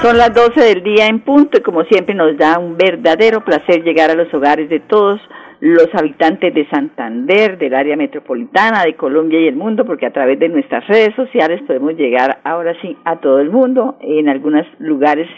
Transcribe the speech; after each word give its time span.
Son 0.00 0.16
las 0.16 0.32
12 0.32 0.60
del 0.60 0.84
día 0.84 1.08
en 1.08 1.18
punto 1.18 1.58
y 1.58 1.62
como 1.62 1.82
siempre 1.82 2.14
nos 2.14 2.36
da 2.36 2.60
un 2.60 2.76
verdadero 2.76 3.44
placer 3.44 3.82
llegar 3.82 4.10
a 4.12 4.14
los 4.14 4.32
hogares 4.32 4.70
de 4.70 4.78
todos 4.78 5.20
los 5.60 5.88
habitantes 5.92 6.54
de 6.54 6.68
Santander, 6.68 7.58
del 7.58 7.74
área 7.74 7.96
metropolitana, 7.96 8.84
de 8.84 8.94
Colombia 8.94 9.40
y 9.40 9.48
el 9.48 9.56
mundo, 9.56 9.84
porque 9.84 10.06
a 10.06 10.12
través 10.12 10.38
de 10.38 10.48
nuestras 10.48 10.86
redes 10.86 11.16
sociales 11.16 11.60
podemos 11.66 11.94
llegar 11.96 12.38
ahora 12.44 12.80
sí 12.80 12.96
a 13.04 13.16
todo 13.16 13.40
el 13.40 13.50
mundo. 13.50 13.96
En 14.00 14.28
algunos 14.28 14.64
lugares 14.78 15.28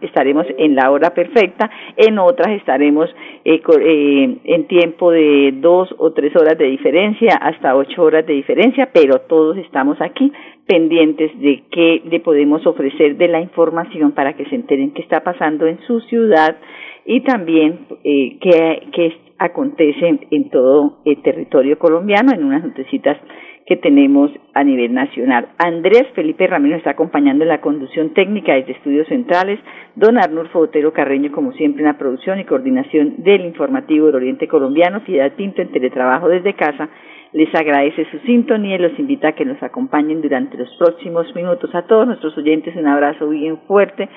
estaremos 0.00 0.46
en 0.58 0.76
la 0.76 0.92
hora 0.92 1.10
perfecta, 1.10 1.68
en 1.96 2.16
otras 2.20 2.50
estaremos 2.50 3.10
eh, 3.44 3.60
eh, 3.80 4.38
en 4.44 4.66
tiempo 4.68 5.10
de 5.10 5.54
dos 5.56 5.92
o 5.98 6.12
tres 6.12 6.36
horas 6.36 6.56
de 6.56 6.66
diferencia, 6.66 7.34
hasta 7.34 7.74
ocho 7.74 8.04
horas 8.04 8.24
de 8.26 8.34
diferencia, 8.34 8.90
pero 8.92 9.22
todos 9.22 9.56
estamos 9.58 10.00
aquí 10.00 10.32
pendientes 10.66 11.30
de 11.40 11.64
qué 11.70 12.02
le 12.04 12.20
podemos 12.20 12.66
ofrecer 12.66 13.16
de 13.16 13.28
la 13.28 13.40
información 13.40 14.12
para 14.12 14.34
que 14.34 14.46
se 14.46 14.54
enteren 14.54 14.92
qué 14.92 15.02
está 15.02 15.22
pasando 15.22 15.66
en 15.66 15.78
su 15.86 16.00
ciudad 16.00 16.56
y 17.04 17.20
también 17.20 17.86
eh, 18.02 18.38
qué, 18.40 18.88
qué 18.92 19.16
acontece 19.38 20.20
en 20.30 20.50
todo 20.50 20.98
el 21.04 21.20
territorio 21.22 21.78
colombiano 21.78 22.32
en 22.32 22.44
unas 22.44 22.64
noticitas 22.64 23.18
que 23.66 23.76
tenemos 23.76 24.30
a 24.52 24.62
nivel 24.62 24.92
nacional. 24.92 25.48
Andrés 25.58 26.04
Felipe 26.14 26.46
Ramírez 26.46 26.78
está 26.78 26.90
acompañando 26.90 27.44
en 27.44 27.48
la 27.48 27.60
conducción 27.60 28.12
técnica 28.12 28.54
desde 28.54 28.72
Estudios 28.72 29.08
Centrales, 29.08 29.58
don 29.96 30.18
Arnulfo 30.18 30.58
Botero 30.58 30.92
Carreño, 30.92 31.32
como 31.32 31.52
siempre, 31.52 31.82
en 31.82 31.88
la 31.88 31.98
producción 31.98 32.38
y 32.38 32.44
coordinación 32.44 33.22
del 33.22 33.44
informativo 33.46 34.06
del 34.06 34.16
Oriente 34.16 34.48
Colombiano, 34.48 35.02
Piedad 35.04 35.32
Pinto 35.32 35.62
en 35.62 35.72
teletrabajo 35.72 36.28
desde 36.28 36.54
casa, 36.54 36.90
les 37.34 37.52
agradece 37.52 38.06
su 38.12 38.18
sintonía 38.20 38.76
y 38.76 38.78
los 38.78 38.98
invita 38.98 39.28
a 39.28 39.32
que 39.32 39.44
nos 39.44 39.60
acompañen 39.62 40.22
durante 40.22 40.56
los 40.56 40.70
próximos 40.78 41.26
minutos. 41.34 41.74
A 41.74 41.82
todos 41.82 42.06
nuestros 42.06 42.38
oyentes 42.38 42.76
un 42.76 42.86
abrazo 42.86 43.28
bien 43.28 43.58
fuerte 43.66 44.08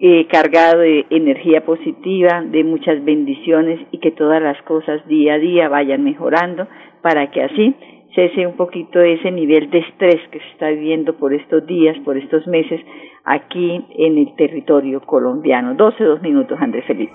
eh, 0.00 0.26
cargado 0.28 0.80
de 0.80 1.06
energía 1.10 1.64
positiva, 1.64 2.42
de 2.42 2.64
muchas 2.64 3.04
bendiciones 3.04 3.80
y 3.90 3.98
que 3.98 4.12
todas 4.12 4.42
las 4.42 4.60
cosas 4.62 5.06
día 5.06 5.34
a 5.34 5.38
día 5.38 5.68
vayan 5.68 6.02
mejorando 6.02 6.66
para 7.02 7.30
que 7.30 7.42
así 7.42 7.74
cese 8.14 8.46
un 8.46 8.56
poquito 8.56 9.00
ese 9.00 9.30
nivel 9.30 9.70
de 9.70 9.80
estrés 9.80 10.20
que 10.30 10.40
se 10.40 10.48
está 10.52 10.70
viviendo 10.70 11.16
por 11.18 11.34
estos 11.34 11.66
días, 11.66 11.96
por 12.04 12.16
estos 12.16 12.46
meses 12.46 12.80
aquí 13.24 13.84
en 13.90 14.18
el 14.18 14.34
territorio 14.36 15.02
colombiano. 15.02 15.74
12, 15.74 16.02
dos 16.02 16.22
minutos, 16.22 16.58
Andrés 16.60 16.86
Felipe. 16.86 17.12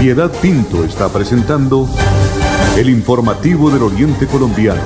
Piedad 0.00 0.32
Pinto 0.40 0.82
está 0.82 1.12
presentando 1.12 1.86
el 2.78 2.88
informativo 2.88 3.68
del 3.68 3.82
Oriente 3.82 4.26
Colombiano. 4.26 4.80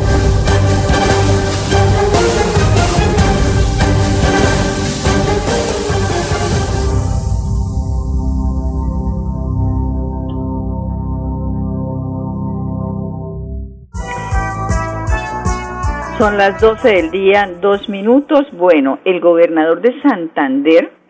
Son 16.19 16.37
las 16.37 16.61
12 16.61 16.89
del 16.89 17.11
día, 17.13 17.49
dos 17.61 17.89
minutos. 17.89 18.49
Bueno, 18.55 18.99
el 19.05 19.21
gobernador 19.21 19.81
de 19.81 19.95
Santander 20.03 21.04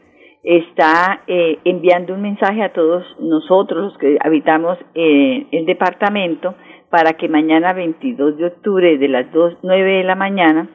está 0.45 1.23
eh, 1.27 1.59
enviando 1.65 2.15
un 2.15 2.23
mensaje 2.23 2.63
a 2.63 2.73
todos 2.73 3.05
nosotros, 3.19 3.93
los 3.93 3.99
que 3.99 4.19
habitamos 4.21 4.79
eh, 4.95 5.47
el 5.51 5.65
departamento, 5.65 6.55
para 6.91 7.15
que 7.15 7.29
mañana 7.29 7.73
22 7.73 8.37
de 8.37 8.47
octubre 8.47 8.99
de 8.99 9.09
las 9.09 9.33
2, 9.33 9.59
9 9.63 9.93
de 9.99 10.05
la 10.05 10.15
mañana, 10.15 10.69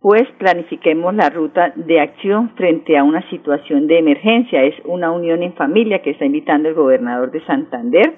pues 0.00 0.24
planifiquemos 0.38 1.14
la 1.14 1.30
ruta 1.30 1.72
de 1.76 2.00
acción 2.00 2.50
frente 2.56 2.98
a 2.98 3.04
una 3.04 3.26
situación 3.30 3.86
de 3.86 4.00
emergencia. 4.00 4.64
Es 4.64 4.74
una 4.84 5.12
unión 5.12 5.44
en 5.44 5.54
familia 5.54 6.02
que 6.02 6.10
está 6.10 6.26
invitando 6.26 6.68
el 6.68 6.74
gobernador 6.74 7.30
de 7.30 7.40
Santander. 7.46 8.16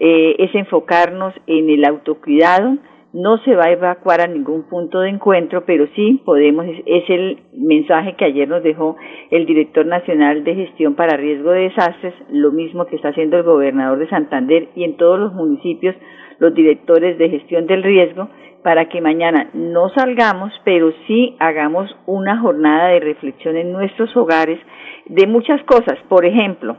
Eh, 0.00 0.34
es 0.40 0.54
enfocarnos 0.56 1.32
en 1.46 1.70
el 1.70 1.84
autocuidado, 1.84 2.76
no 3.12 3.38
se 3.38 3.56
va 3.56 3.64
a 3.64 3.72
evacuar 3.72 4.20
a 4.20 4.26
ningún 4.26 4.68
punto 4.68 5.00
de 5.00 5.08
encuentro, 5.08 5.64
pero 5.64 5.86
sí 5.96 6.20
podemos, 6.24 6.66
es, 6.86 7.04
el 7.08 7.40
mensaje 7.52 8.14
que 8.14 8.24
ayer 8.24 8.48
nos 8.48 8.62
dejó 8.62 8.96
el 9.30 9.46
director 9.46 9.84
nacional 9.86 10.44
de 10.44 10.54
gestión 10.54 10.94
para 10.94 11.16
riesgo 11.16 11.50
de 11.50 11.62
desastres, 11.62 12.14
lo 12.30 12.52
mismo 12.52 12.86
que 12.86 12.96
está 12.96 13.08
haciendo 13.08 13.36
el 13.36 13.42
gobernador 13.42 13.98
de 13.98 14.08
Santander 14.08 14.68
y 14.76 14.84
en 14.84 14.96
todos 14.96 15.18
los 15.18 15.34
municipios 15.34 15.96
los 16.38 16.54
directores 16.54 17.18
de 17.18 17.28
gestión 17.28 17.66
del 17.66 17.82
riesgo, 17.82 18.28
para 18.62 18.88
que 18.88 19.00
mañana 19.00 19.50
no 19.54 19.88
salgamos, 19.90 20.52
pero 20.64 20.92
sí 21.06 21.36
hagamos 21.38 21.90
una 22.06 22.38
jornada 22.38 22.88
de 22.88 23.00
reflexión 23.00 23.56
en 23.56 23.72
nuestros 23.72 24.14
hogares 24.16 24.58
de 25.06 25.26
muchas 25.26 25.62
cosas. 25.64 25.98
Por 26.08 26.24
ejemplo, 26.26 26.76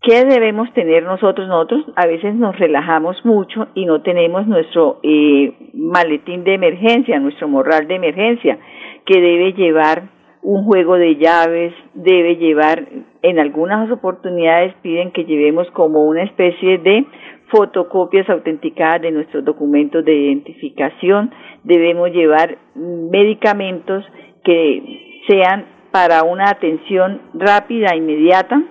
¿Qué 0.00 0.24
debemos 0.24 0.72
tener 0.74 1.02
nosotros? 1.02 1.48
Nosotros 1.48 1.84
a 1.96 2.06
veces 2.06 2.34
nos 2.34 2.56
relajamos 2.56 3.16
mucho 3.24 3.66
y 3.74 3.84
no 3.84 4.00
tenemos 4.02 4.46
nuestro 4.46 5.00
eh, 5.02 5.52
maletín 5.74 6.44
de 6.44 6.54
emergencia, 6.54 7.18
nuestro 7.18 7.48
morral 7.48 7.88
de 7.88 7.96
emergencia, 7.96 8.58
que 9.04 9.20
debe 9.20 9.54
llevar 9.54 10.04
un 10.42 10.64
juego 10.64 10.94
de 10.94 11.16
llaves, 11.16 11.74
debe 11.94 12.36
llevar, 12.36 12.86
en 13.22 13.40
algunas 13.40 13.90
oportunidades 13.90 14.72
piden 14.82 15.10
que 15.10 15.24
llevemos 15.24 15.68
como 15.72 16.06
una 16.06 16.22
especie 16.22 16.78
de 16.78 17.04
fotocopias 17.48 18.30
autenticadas 18.30 19.02
de 19.02 19.10
nuestros 19.10 19.44
documentos 19.44 20.04
de 20.04 20.14
identificación, 20.14 21.32
debemos 21.64 22.10
llevar 22.12 22.56
medicamentos 22.76 24.04
que 24.44 25.22
sean 25.26 25.66
para 25.90 26.22
una 26.22 26.50
atención 26.50 27.20
rápida, 27.34 27.96
inmediata, 27.96 28.62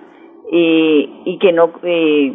eh, 0.50 1.08
y 1.24 1.38
que 1.38 1.52
no 1.52 1.72
eh, 1.82 2.32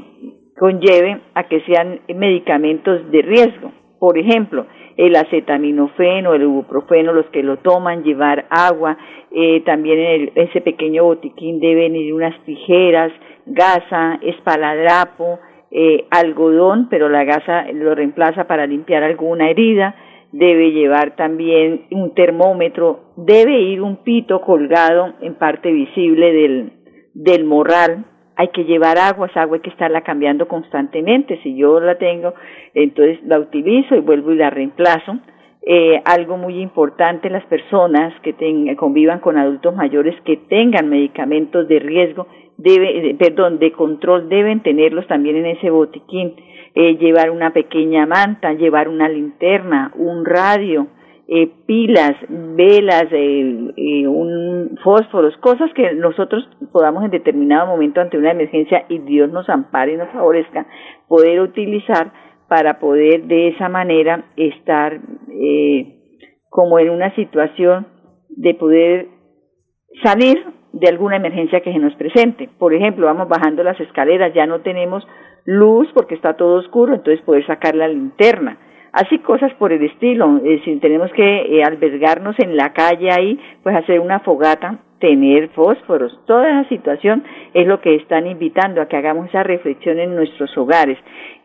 conlleve 0.58 1.22
a 1.34 1.48
que 1.48 1.62
sean 1.62 2.02
medicamentos 2.16 3.10
de 3.12 3.22
riesgo. 3.22 3.72
Por 4.00 4.18
ejemplo, 4.18 4.66
el 4.98 5.16
acetaminofeno, 5.16 6.34
el 6.34 6.44
ibuprofeno, 6.44 7.14
los 7.14 7.26
que 7.28 7.44
lo 7.44 7.58
toman, 7.58 8.04
llevar 8.04 8.46
agua, 8.50 8.98
eh, 9.32 9.62
también 9.66 10.00
en 10.00 10.32
ese 10.36 10.62
pequeño 10.62 11.04
botiquín 11.04 11.60
deben 11.60 11.96
ir 11.96 12.14
unas 12.14 12.40
tijeras, 12.46 13.12
gasa, 13.46 14.20
espaladrapo, 14.22 15.40
eh, 15.72 16.06
algodón, 16.12 16.88
pero 16.90 17.10
la 17.10 17.24
gasa 17.24 17.66
lo 17.74 17.96
reemplaza 17.96 18.46
para 18.46 18.68
limpiar 18.68 19.04
alguna 19.04 19.50
herida, 19.50 19.96
debe 20.32 20.72
llevar 20.72 21.16
también 21.16 21.86
un 21.92 22.14
termómetro, 22.14 23.14
debe 23.18 23.60
ir 23.60 23.82
un 23.82 24.04
pito 24.04 24.42
colgado 24.42 25.14
en 25.22 25.36
parte 25.36 25.72
visible 25.72 26.32
del, 26.32 26.83
del 27.14 27.44
morral, 27.46 28.06
hay 28.36 28.48
que 28.50 28.66
llevar 28.66 28.98
agua, 28.98 29.28
esa 29.28 29.44
agua 29.44 29.58
hay 29.58 29.62
que 29.62 29.70
estarla 29.70 30.02
cambiando 30.02 30.48
constantemente. 30.48 31.40
Si 31.44 31.56
yo 31.56 31.80
la 31.80 31.98
tengo, 31.98 32.34
entonces 32.74 33.20
la 33.24 33.40
utilizo 33.40 33.96
y 33.96 34.00
vuelvo 34.00 34.32
y 34.32 34.38
la 34.38 34.50
reemplazo. 34.50 35.20
Eh, 35.66 36.02
algo 36.04 36.36
muy 36.38 36.60
importante, 36.60 37.30
las 37.30 37.46
personas 37.46 38.14
que 38.22 38.36
convivan 38.76 39.20
con 39.20 39.38
adultos 39.38 39.74
mayores 39.76 40.20
que 40.26 40.36
tengan 40.36 40.90
medicamentos 40.90 41.68
de 41.70 41.80
riesgo, 41.80 42.28
debe, 42.58 43.16
perdón, 43.18 43.60
de 43.60 43.72
control, 43.72 44.28
deben 44.28 44.62
tenerlos 44.62 45.08
también 45.08 45.38
en 45.38 45.46
ese 45.46 45.70
botiquín. 45.70 46.36
Eh, 46.76 46.98
llevar 46.98 47.30
una 47.30 47.54
pequeña 47.54 48.06
manta, 48.08 48.52
llevar 48.54 48.90
una 48.90 49.08
linterna, 49.08 49.92
un 49.96 50.26
radio, 50.26 50.88
eh, 51.28 51.50
pilas, 51.66 52.16
velas, 52.30 53.06
eh, 53.12 53.72
eh, 53.78 54.08
un 54.08 54.78
fósforos, 54.84 55.36
cosas 55.38 55.72
que 55.74 55.94
nosotros 55.94 56.48
podamos 56.72 57.06
en 57.06 57.12
determinado 57.12 57.68
momento 57.68 58.02
ante 58.02 58.18
una 58.18 58.32
emergencia 58.32 58.86
y 58.90 59.00
Dios 59.00 59.32
nos 59.32 59.48
ampare 59.50 59.94
y 59.94 59.98
nos 59.98 60.10
favorezca 60.10 60.66
poder 61.08 61.40
utilizar 61.40 62.12
para 62.50 62.80
poder 62.80 63.24
de 63.24 63.48
esa 63.50 63.70
manera 63.70 64.26
estar 64.36 65.00
eh, 65.30 65.96
como 66.50 66.78
en 66.80 66.90
una 66.90 67.16
situación 67.16 67.88
de 68.30 68.54
poder 68.54 69.08
salir 70.04 70.44
de 70.74 70.90
alguna 70.90 71.16
emergencia 71.16 71.62
que 71.62 71.72
se 71.72 71.80
nos 71.80 71.96
presente. 71.96 72.50
Por 72.60 72.74
ejemplo, 72.74 73.06
vamos 73.06 73.30
bajando 73.30 73.64
las 73.64 73.80
escaleras, 73.80 74.34
ya 74.34 74.46
no 74.46 74.62
tenemos 74.62 75.08
luz 75.46 75.88
porque 75.94 76.16
está 76.16 76.36
todo 76.36 76.60
oscuro, 76.60 76.94
entonces 76.94 77.24
poder 77.24 77.46
sacar 77.48 77.76
la 77.76 77.88
linterna 77.88 78.58
así 78.94 79.20
cosas 79.20 79.54
por 79.56 79.74
el 79.74 79.84
estilo. 79.84 80.40
si 80.64 80.78
tenemos 80.78 81.12
que 81.12 81.24
eh, 81.24 81.64
albergarnos 81.64 82.40
en 82.40 82.56
la 82.56 82.72
calle 82.72 83.12
ahí, 83.12 83.40
pues 83.62 83.76
hacer 83.76 84.00
una 84.00 84.20
fogata 84.20 84.80
tener 85.00 85.50
fósforos. 85.50 86.18
Toda 86.26 86.62
esa 86.62 86.70
situación 86.70 87.26
es 87.54 87.68
lo 87.68 87.82
que 87.82 87.96
están 87.96 88.26
invitando 88.26 88.82
a 88.82 88.88
que 88.88 88.96
hagamos 88.96 89.28
esa 89.28 89.44
reflexión 89.44 90.00
en 90.00 90.16
nuestros 90.16 90.58
hogares. 90.58 90.98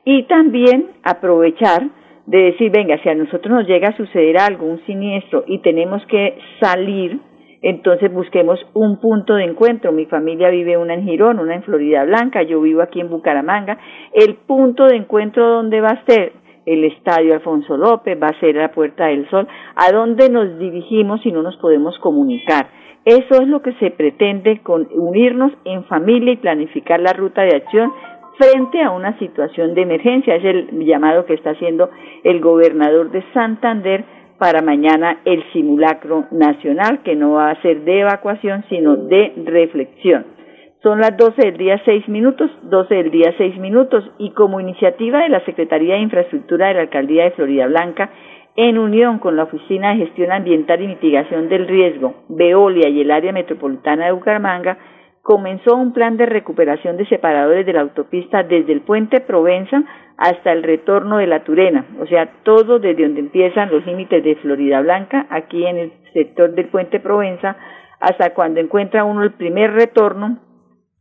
Y 0.04 0.22
también 0.28 0.90
aprovechar 1.02 1.88
de 2.26 2.38
decir, 2.38 2.70
venga, 2.70 3.02
si 3.02 3.08
a 3.08 3.16
nosotros 3.16 3.52
nos 3.52 3.66
llega 3.66 3.88
a 3.88 3.96
suceder 3.96 4.38
algo, 4.38 4.64
un 4.64 4.80
siniestro, 4.86 5.42
y 5.46 5.58
tenemos 5.58 6.06
que 6.06 6.38
salir, 6.60 7.18
entonces 7.60 8.12
busquemos 8.12 8.60
un 8.74 9.00
punto 9.00 9.34
de 9.34 9.44
encuentro. 9.44 9.90
Mi 9.90 10.06
familia 10.06 10.50
vive 10.50 10.76
una 10.76 10.94
en 10.94 11.02
Girón, 11.02 11.40
una 11.40 11.56
en 11.56 11.64
Florida 11.64 12.04
Blanca, 12.04 12.42
yo 12.42 12.60
vivo 12.60 12.82
aquí 12.82 13.00
en 13.00 13.10
Bucaramanga. 13.10 13.76
El 14.12 14.36
punto 14.36 14.86
de 14.86 14.96
encuentro 14.96 15.48
donde 15.48 15.80
va 15.80 15.88
a 15.88 16.04
ser 16.04 16.32
el 16.69 16.85
Estadio 16.85 17.35
Alfonso 17.35 17.76
López, 17.76 18.19
va 18.23 18.29
a 18.29 18.41
ser 18.41 18.56
la 18.56 18.70
Puerta 18.70 19.06
del 19.06 19.29
Sol, 19.31 19.49
a 19.75 19.91
dónde 19.91 20.29
nos 20.29 20.59
dirigimos 20.59 21.23
si 21.23 21.32
no 21.32 21.43
nos 21.43 21.56
podemos 21.56 21.99
comunicar. 21.99 22.69
Eso 23.05 23.41
es 23.41 23.49
lo 23.49 23.62
que 23.62 23.73
se 23.75 23.91
pretende 23.91 24.61
con 24.62 24.87
unirnos 24.93 25.53
en 25.65 25.85
familia 25.85 26.32
y 26.32 26.37
planificar 26.37 27.00
la 27.00 27.15
ruta 27.15 27.43
de 27.43 27.56
acción 27.56 27.91
frente 28.37 28.82
a 28.82 28.91
una 28.91 29.19
situación 29.19 29.75
de 29.75 29.82
emergencia. 29.82 30.37
Es 30.37 30.44
el 30.44 30.85
llamado 30.85 31.25
que 31.25 31.35
está 31.35 31.50
haciendo 31.50 31.88
el 32.23 32.41
gobernador 32.41 33.11
de 33.11 33.25
Santander 33.32 34.05
para 34.38 34.61
mañana 34.61 35.19
el 35.25 35.43
simulacro 35.53 36.26
nacional, 36.31 37.00
que 37.03 37.17
no 37.17 37.32
va 37.32 37.50
a 37.50 37.62
ser 37.62 37.81
de 37.81 38.00
evacuación, 38.00 38.65
sino 38.69 38.97
de 38.97 39.32
reflexión. 39.44 40.38
Son 40.82 41.00
las 41.00 41.16
12 41.16 41.42
del 41.42 41.56
día 41.56 41.82
6 41.84 42.08
minutos, 42.08 42.48
12 42.62 42.94
del 42.94 43.10
día 43.10 43.34
6 43.36 43.58
minutos, 43.58 44.08
y 44.16 44.30
como 44.30 44.60
iniciativa 44.60 45.19
de 45.22 45.28
la 45.28 45.44
Secretaría 45.44 45.94
de 45.94 46.02
Infraestructura 46.02 46.69
de 46.69 46.75
la 46.75 46.80
Alcaldía 46.82 47.25
de 47.25 47.32
Florida 47.32 47.66
Blanca, 47.66 48.10
en 48.54 48.78
unión 48.78 49.19
con 49.19 49.36
la 49.36 49.44
Oficina 49.44 49.90
de 49.90 50.06
Gestión 50.06 50.30
Ambiental 50.30 50.80
y 50.80 50.86
Mitigación 50.86 51.48
del 51.48 51.66
Riesgo, 51.66 52.14
Veolia 52.28 52.88
y 52.88 53.00
el 53.00 53.10
área 53.10 53.32
metropolitana 53.32 54.06
de 54.06 54.12
Bucaramanga, 54.12 54.78
comenzó 55.20 55.75
un 55.75 55.92
plan 55.92 56.16
de 56.16 56.26
recuperación 56.26 56.96
de 56.96 57.06
separadores 57.06 57.66
de 57.66 57.72
la 57.72 57.81
autopista 57.81 58.44
desde 58.44 58.72
el 58.72 58.82
puente 58.82 59.20
Provenza 59.20 59.82
hasta 60.16 60.52
el 60.52 60.62
retorno 60.62 61.19
de 61.19 61.26
la 61.26 61.42
Turena, 61.42 61.86
o 62.00 62.06
sea, 62.06 62.31
todo 62.44 62.78
desde 62.78 63.02
donde 63.02 63.20
empiezan 63.20 63.70
los 63.70 63.84
límites 63.84 64.22
de 64.22 64.36
Florida 64.36 64.81
Blanca, 64.81 65.26
aquí 65.28 65.66
en 65.66 65.76
el 65.76 65.92
sector 66.12 66.52
del 66.52 66.69
puente 66.69 67.00
Provenza, 67.00 67.56
hasta 67.98 68.32
cuando 68.32 68.60
encuentra 68.60 69.02
uno 69.02 69.24
el 69.24 69.32
primer 69.32 69.72
retorno 69.72 70.38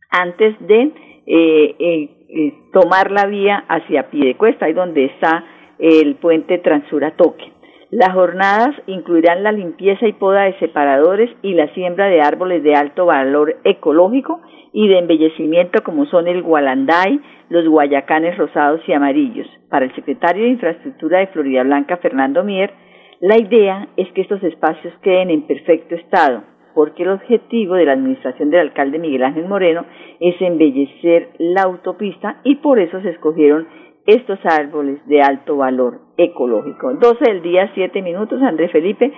antes 0.10 0.56
de 0.60 0.92
eh, 1.26 1.76
eh, 1.80 2.10
eh, 2.30 2.54
tomar 2.74 3.12
la 3.12 3.26
vía 3.26 3.66
hacia 3.68 4.10
Piedecuesta, 4.10 4.66
ahí 4.66 4.74
donde 4.74 5.06
está 5.06 5.44
el 5.80 6.16
puente 6.16 6.58
Transura 6.60 7.12
Toque. 7.12 7.52
Las 7.90 8.14
jornadas 8.14 8.76
incluirán 8.86 9.44
la 9.44 9.52
limpieza 9.52 10.08
y 10.08 10.14
poda 10.14 10.44
de 10.44 10.60
separadores 10.60 11.30
y 11.42 11.54
la 11.54 11.74
siembra 11.74 12.08
de 12.08 12.22
árboles 12.22 12.62
de 12.64 12.76
alto 12.76 13.06
valor 13.06 13.58
ecológico 13.64 14.42
y 14.74 14.90
de 14.90 15.00
embellecimiento 15.00 15.82
como 15.84 16.06
son 16.08 16.28
el 16.28 16.44
gualanday, 16.44 17.22
los 17.50 17.68
guayacanes 17.68 18.38
rosados 18.38 18.82
y 18.88 18.94
amarillos. 18.94 19.48
Para 19.70 19.86
el 19.86 19.96
secretario 19.96 20.44
de 20.44 20.50
Infraestructura 20.50 21.20
de 21.20 21.28
Florida 21.28 21.64
Blanca, 21.64 21.98
Fernando 21.98 22.44
Mier, 22.44 22.74
la 23.22 23.38
idea 23.38 23.88
es 23.96 24.12
que 24.12 24.22
estos 24.22 24.44
espacios 24.44 24.94
queden 25.02 25.30
en 25.30 25.48
perfecto 25.48 25.96
estado, 25.96 26.44
porque 26.78 27.02
el 27.02 27.10
objetivo 27.10 27.74
de 27.74 27.86
la 27.86 27.94
administración 27.94 28.52
del 28.52 28.60
alcalde 28.60 29.00
Miguel 29.00 29.24
Ángel 29.24 29.48
Moreno 29.48 29.84
es 30.20 30.40
embellecer 30.40 31.30
la 31.40 31.64
autopista 31.64 32.40
y 32.44 32.58
por 32.58 32.78
eso 32.78 33.02
se 33.02 33.10
escogieron 33.10 33.68
estos 34.06 34.38
árboles 34.46 35.00
de 35.08 35.24
alto 35.24 35.58
valor 35.58 36.02
ecológico. 36.18 36.94
12 36.94 37.18
del 37.26 37.42
día, 37.42 37.72
7 37.74 38.00
minutos, 38.04 38.44
Andrés 38.44 38.72
Felipe, 38.72 39.12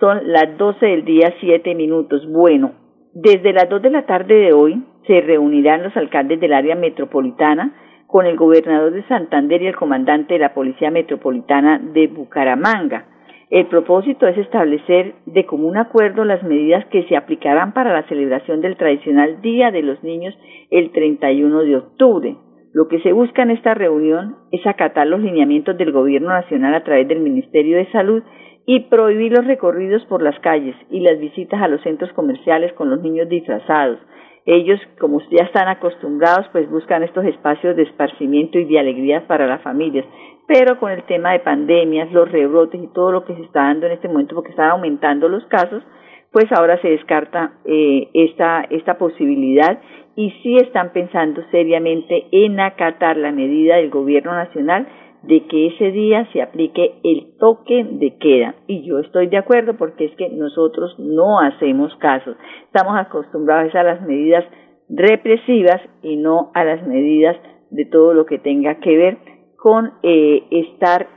son 0.00 0.32
las 0.32 0.58
12 0.58 0.84
del 0.84 1.04
día, 1.04 1.32
7 1.38 1.76
minutos. 1.76 2.26
Bueno, 2.28 2.72
desde 3.14 3.52
las 3.52 3.68
2 3.68 3.82
de 3.82 3.90
la 3.90 4.04
tarde 4.04 4.34
de 4.34 4.52
hoy 4.52 4.82
se 5.06 5.20
reunirán 5.20 5.84
los 5.84 5.96
alcaldes 5.96 6.40
del 6.40 6.54
área 6.54 6.74
metropolitana 6.74 7.72
con 8.08 8.26
el 8.26 8.36
gobernador 8.36 8.90
de 8.90 9.06
Santander 9.06 9.62
y 9.62 9.68
el 9.68 9.76
comandante 9.76 10.34
de 10.34 10.40
la 10.40 10.54
Policía 10.54 10.90
Metropolitana 10.90 11.78
de 11.78 12.08
Bucaramanga. 12.08 13.15
El 13.48 13.66
propósito 13.66 14.26
es 14.26 14.36
establecer 14.38 15.14
de 15.24 15.46
común 15.46 15.76
acuerdo 15.76 16.24
las 16.24 16.42
medidas 16.42 16.84
que 16.86 17.04
se 17.04 17.16
aplicarán 17.16 17.74
para 17.74 17.92
la 17.92 18.02
celebración 18.08 18.60
del 18.60 18.76
tradicional 18.76 19.40
Día 19.40 19.70
de 19.70 19.82
los 19.82 20.02
Niños 20.02 20.36
el 20.70 20.90
31 20.90 21.60
de 21.60 21.76
octubre. 21.76 22.36
Lo 22.72 22.88
que 22.88 23.00
se 23.02 23.12
busca 23.12 23.42
en 23.42 23.52
esta 23.52 23.74
reunión 23.74 24.34
es 24.50 24.66
acatar 24.66 25.06
los 25.06 25.20
lineamientos 25.20 25.78
del 25.78 25.92
Gobierno 25.92 26.30
Nacional 26.30 26.74
a 26.74 26.82
través 26.82 27.06
del 27.06 27.20
Ministerio 27.20 27.76
de 27.76 27.90
Salud 27.92 28.22
y 28.66 28.80
prohibir 28.80 29.30
los 29.30 29.46
recorridos 29.46 30.04
por 30.06 30.22
las 30.22 30.38
calles 30.40 30.74
y 30.90 30.98
las 30.98 31.20
visitas 31.20 31.62
a 31.62 31.68
los 31.68 31.80
centros 31.82 32.12
comerciales 32.14 32.72
con 32.72 32.90
los 32.90 33.00
niños 33.00 33.28
disfrazados. 33.28 34.00
Ellos, 34.44 34.80
como 34.98 35.20
ya 35.30 35.44
están 35.44 35.68
acostumbrados, 35.68 36.46
pues 36.50 36.68
buscan 36.68 37.04
estos 37.04 37.24
espacios 37.24 37.76
de 37.76 37.82
esparcimiento 37.82 38.58
y 38.58 38.64
de 38.64 38.78
alegría 38.78 39.26
para 39.26 39.46
las 39.46 39.62
familias. 39.62 40.04
Pero 40.46 40.78
con 40.78 40.92
el 40.92 41.02
tema 41.04 41.32
de 41.32 41.40
pandemias, 41.40 42.12
los 42.12 42.30
rebrotes 42.30 42.80
y 42.80 42.86
todo 42.88 43.10
lo 43.10 43.24
que 43.24 43.34
se 43.34 43.42
está 43.42 43.62
dando 43.62 43.86
en 43.86 43.92
este 43.92 44.08
momento, 44.08 44.34
porque 44.34 44.50
están 44.50 44.70
aumentando 44.70 45.28
los 45.28 45.44
casos, 45.46 45.82
pues 46.30 46.46
ahora 46.52 46.80
se 46.80 46.88
descarta 46.88 47.54
eh, 47.64 48.08
esta, 48.14 48.66
esta 48.70 48.98
posibilidad 48.98 49.80
y 50.14 50.30
sí 50.42 50.56
están 50.56 50.92
pensando 50.92 51.42
seriamente 51.50 52.26
en 52.30 52.60
acatar 52.60 53.16
la 53.16 53.32
medida 53.32 53.76
del 53.76 53.90
gobierno 53.90 54.32
nacional 54.32 54.86
de 55.22 55.44
que 55.46 55.68
ese 55.68 55.90
día 55.90 56.28
se 56.32 56.40
aplique 56.40 56.94
el 57.02 57.36
toque 57.38 57.84
de 57.84 58.16
queda. 58.18 58.54
Y 58.66 58.82
yo 58.82 59.00
estoy 59.00 59.26
de 59.26 59.38
acuerdo 59.38 59.76
porque 59.76 60.04
es 60.04 60.16
que 60.16 60.28
nosotros 60.28 60.94
no 60.98 61.40
hacemos 61.40 61.94
caso. 61.96 62.34
Estamos 62.66 62.96
acostumbrados 62.96 63.74
a 63.74 63.82
las 63.82 64.02
medidas 64.02 64.44
represivas 64.88 65.80
y 66.02 66.16
no 66.16 66.50
a 66.54 66.64
las 66.64 66.86
medidas 66.86 67.36
de 67.70 67.84
todo 67.86 68.14
lo 68.14 68.26
que 68.26 68.38
tenga 68.38 68.76
que 68.76 68.96
ver 68.96 69.35
con 69.56 69.92
eh, 70.02 70.44
estar 70.50 71.08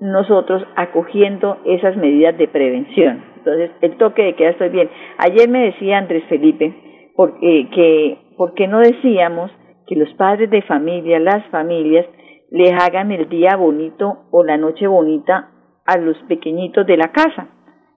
nosotros 0.00 0.62
acogiendo 0.76 1.58
esas 1.64 1.96
medidas 1.96 2.36
de 2.38 2.48
prevención. 2.48 3.24
Entonces, 3.38 3.70
el 3.80 3.96
toque 3.96 4.22
de 4.22 4.34
queda 4.34 4.50
estoy 4.50 4.68
bien. 4.68 4.90
Ayer 5.18 5.48
me 5.48 5.64
decía 5.66 5.98
Andrés 5.98 6.24
Felipe, 6.28 6.74
porque, 7.16 7.68
que, 7.74 8.18
¿por 8.36 8.54
qué 8.54 8.68
no 8.68 8.78
decíamos 8.78 9.50
que 9.86 9.96
los 9.96 10.12
padres 10.14 10.50
de 10.50 10.62
familia, 10.62 11.18
las 11.18 11.44
familias, 11.50 12.06
les 12.50 12.72
hagan 12.72 13.10
el 13.10 13.28
día 13.28 13.56
bonito 13.56 14.26
o 14.30 14.44
la 14.44 14.56
noche 14.56 14.86
bonita 14.86 15.50
a 15.84 15.98
los 15.98 16.16
pequeñitos 16.28 16.86
de 16.86 16.96
la 16.96 17.10
casa? 17.10 17.48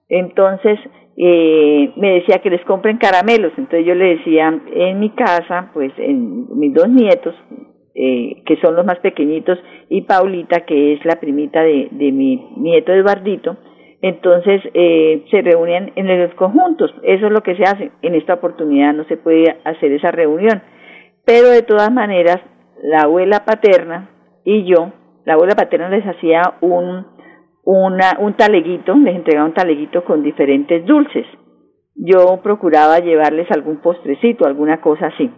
Entonces, 0.08 0.78
eh, 1.16 1.92
me 1.96 2.14
decía 2.14 2.40
que 2.42 2.50
les 2.50 2.64
compren 2.64 2.98
caramelos. 2.98 3.52
Entonces 3.56 3.86
yo 3.86 3.94
le 3.94 4.16
decía, 4.16 4.52
en 4.74 5.00
mi 5.00 5.10
casa, 5.10 5.70
pues 5.72 5.92
en 5.98 6.58
mis 6.58 6.74
dos 6.74 6.88
nietos, 6.88 7.34
eh, 7.94 8.42
que 8.46 8.56
son 8.56 8.74
los 8.76 8.86
más 8.86 8.98
pequeñitos, 9.00 9.58
y 9.88 10.02
Paulita, 10.02 10.60
que 10.60 10.94
es 10.94 11.04
la 11.04 11.16
primita 11.16 11.62
de, 11.62 11.88
de 11.90 12.12
mi 12.12 12.36
nieto 12.56 12.92
Eduardito, 12.92 13.56
entonces 14.02 14.60
eh, 14.74 15.24
se 15.30 15.42
reunían 15.42 15.92
en 15.94 16.20
los 16.20 16.34
conjuntos. 16.34 16.92
Eso 17.04 17.26
es 17.26 17.32
lo 17.32 17.42
que 17.42 17.54
se 17.54 17.62
hace. 17.62 17.92
En 18.02 18.16
esta 18.16 18.34
oportunidad 18.34 18.92
no 18.92 19.04
se 19.04 19.16
puede 19.16 19.58
hacer 19.64 19.92
esa 19.92 20.10
reunión. 20.10 20.60
Pero 21.24 21.48
de 21.48 21.62
todas 21.62 21.92
maneras, 21.92 22.38
la 22.82 23.02
abuela 23.02 23.44
paterna 23.44 24.10
y 24.44 24.64
yo, 24.64 24.92
la 25.24 25.34
abuela 25.34 25.54
paterna 25.54 25.88
les 25.88 26.04
hacía 26.04 26.42
un, 26.62 27.06
una, 27.62 28.16
un 28.18 28.34
taleguito, 28.34 28.96
les 28.96 29.14
entregaba 29.14 29.46
un 29.46 29.54
taleguito 29.54 30.04
con 30.04 30.24
diferentes 30.24 30.84
dulces. 30.84 31.26
Yo 31.94 32.40
procuraba 32.42 32.98
llevarles 32.98 33.48
algún 33.52 33.80
postrecito, 33.80 34.46
alguna 34.46 34.80
cosa 34.80 35.06
así. 35.06 35.30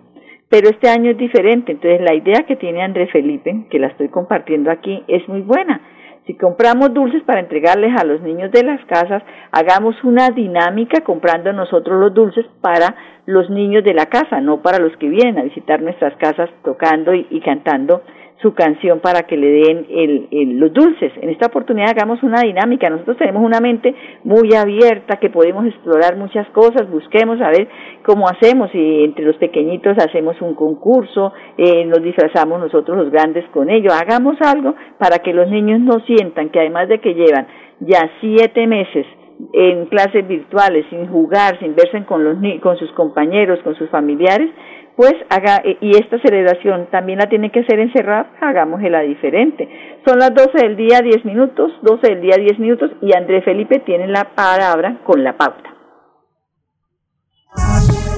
Pero 0.49 0.69
este 0.69 0.89
año 0.89 1.11
es 1.11 1.19
diferente, 1.19 1.73
entonces 1.73 2.01
la 2.01 2.15
idea 2.15 2.45
que 2.47 2.57
tiene 2.57 2.83
Andrés 2.83 3.11
Felipe, 3.11 3.67
que 3.71 3.79
la 3.79 3.89
estoy 3.89 4.09
compartiendo 4.09 4.71
aquí, 4.71 5.03
es 5.09 5.27
muy 5.29 5.41
buena. 5.41 5.81
Si 6.27 6.35
compramos 6.35 6.95
dulces 6.95 7.23
para 7.25 7.41
entregarles 7.41 7.93
a 8.01 8.05
los 8.05 8.23
niños 8.23 8.51
de 8.51 8.63
las 8.63 8.83
casas, 8.87 9.23
hagamos 9.53 9.95
una 10.05 10.31
dinámica 10.31 11.03
comprando 11.03 11.53
nosotros 11.53 12.01
los 12.01 12.15
dulces 12.15 12.47
para 12.63 12.95
los 13.27 13.51
niños 13.51 13.85
de 13.85 13.93
la 13.93 14.07
casa, 14.07 14.41
no 14.41 14.63
para 14.63 14.79
los 14.79 14.97
que 14.97 15.09
vienen 15.09 15.39
a 15.39 15.43
visitar 15.43 15.83
nuestras 15.83 16.17
casas 16.17 16.49
tocando 16.63 17.15
y, 17.15 17.27
y 17.31 17.41
cantando 17.41 18.03
su 18.45 18.53
canción 18.53 19.01
para 19.01 19.23
que 19.23 19.39
le 19.39 19.51
den 19.51 19.87
el, 19.89 20.59
los 20.61 20.71
dulces. 20.71 21.11
En 21.23 21.31
esta 21.31 21.47
oportunidad 21.47 21.89
hagamos 21.89 22.23
una 22.23 22.43
dinámica. 22.43 22.91
Nosotros 22.91 23.17
tenemos 23.17 23.43
una 23.43 23.59
mente 23.59 23.95
muy 24.23 24.55
abierta 24.55 25.17
que 25.17 25.31
podemos 25.31 25.65
explorar 25.65 26.17
muchas 26.17 26.47
cosas, 26.51 26.91
busquemos 26.91 27.41
a 27.41 27.49
ver 27.49 27.67
cómo 28.05 28.29
hacemos 28.29 28.69
y 28.75 29.05
entre 29.05 29.25
los 29.25 29.37
pequeñitos 29.37 29.97
hacemos 29.97 30.37
un 30.43 30.55
concurso, 30.55 31.33
eh, 31.57 31.87
nos 31.87 32.03
disfrazamos 32.03 32.61
nosotros 32.61 32.99
los 32.99 33.11
grandes 33.11 33.47
con 33.47 33.71
ello. 33.71 33.91
Hagamos 33.95 34.37
algo 34.43 34.75
para 34.99 35.21
que 35.21 35.33
los 35.33 35.49
niños 35.49 35.81
no 35.81 36.01
sientan 36.01 36.51
que 36.51 36.61
además 36.61 36.89
de 36.89 37.01
que 37.01 37.15
llevan 37.15 37.47
ya 37.81 38.11
siete 38.21 38.67
meses 38.67 39.07
en 39.55 39.87
clases 39.87 40.29
virtuales, 40.29 40.85
sin 40.91 41.07
jugar, 41.09 41.59
sin 41.61 41.75
verse 41.75 42.05
con, 42.05 42.23
los, 42.23 42.37
con 42.61 42.77
sus 42.77 42.93
compañeros, 42.93 43.59
con 43.65 43.75
sus 43.75 43.89
familiares, 43.89 44.51
pues 44.97 45.15
haga, 45.29 45.57
eh, 45.65 45.77
y 45.81 45.97
esta 45.97 46.19
celebración 46.21 46.87
también 46.91 47.19
la 47.19 47.29
tiene 47.29 47.51
que 47.51 47.65
ser 47.65 47.81
encerrada, 47.81 48.31
hagámosla 48.41 49.01
diferente. 49.01 49.69
Son 50.07 50.19
las 50.19 50.35
12 50.35 50.51
del 50.59 50.77
día 50.77 51.01
10 51.01 51.25
minutos, 51.25 51.73
12 51.83 52.09
del 52.09 52.21
día 52.21 52.37
10 52.39 52.59
minutos 52.59 52.91
y 53.01 53.17
Andrés 53.17 53.45
Felipe 53.45 53.81
tiene 53.81 54.07
la 54.09 54.25
palabra 54.35 54.99
con 55.05 55.25
la 55.25 55.37
pauta. 55.37 55.75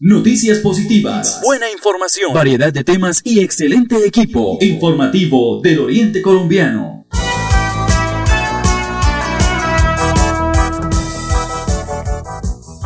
Noticias 0.00 0.60
positivas, 0.60 1.42
buena 1.44 1.68
información, 1.72 2.32
variedad 2.32 2.72
de 2.72 2.84
temas 2.84 3.20
y 3.24 3.40
excelente 3.40 3.96
equipo 4.06 4.56
informativo 4.60 5.60
del 5.60 5.80
Oriente 5.80 6.22
Colombiano. 6.22 7.04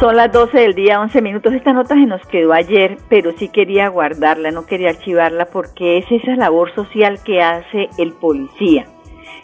Son 0.01 0.17
las 0.17 0.33
12 0.33 0.59
del 0.59 0.75
día, 0.75 1.03
11 1.03 1.21
minutos. 1.21 1.53
Esta 1.53 1.75
nota 1.75 1.97
se 1.97 2.07
nos 2.07 2.27
quedó 2.29 2.55
ayer, 2.55 2.97
pero 3.11 3.35
sí 3.39 3.51
quería 3.51 3.89
guardarla, 3.89 4.51
no 4.51 4.65
quería 4.65 4.89
archivarla 4.89 5.45
porque 5.53 5.99
es 5.99 6.07
esa 6.11 6.35
labor 6.37 6.75
social 6.75 7.23
que 7.23 7.43
hace 7.43 7.91
el 7.99 8.15
policía. 8.15 8.87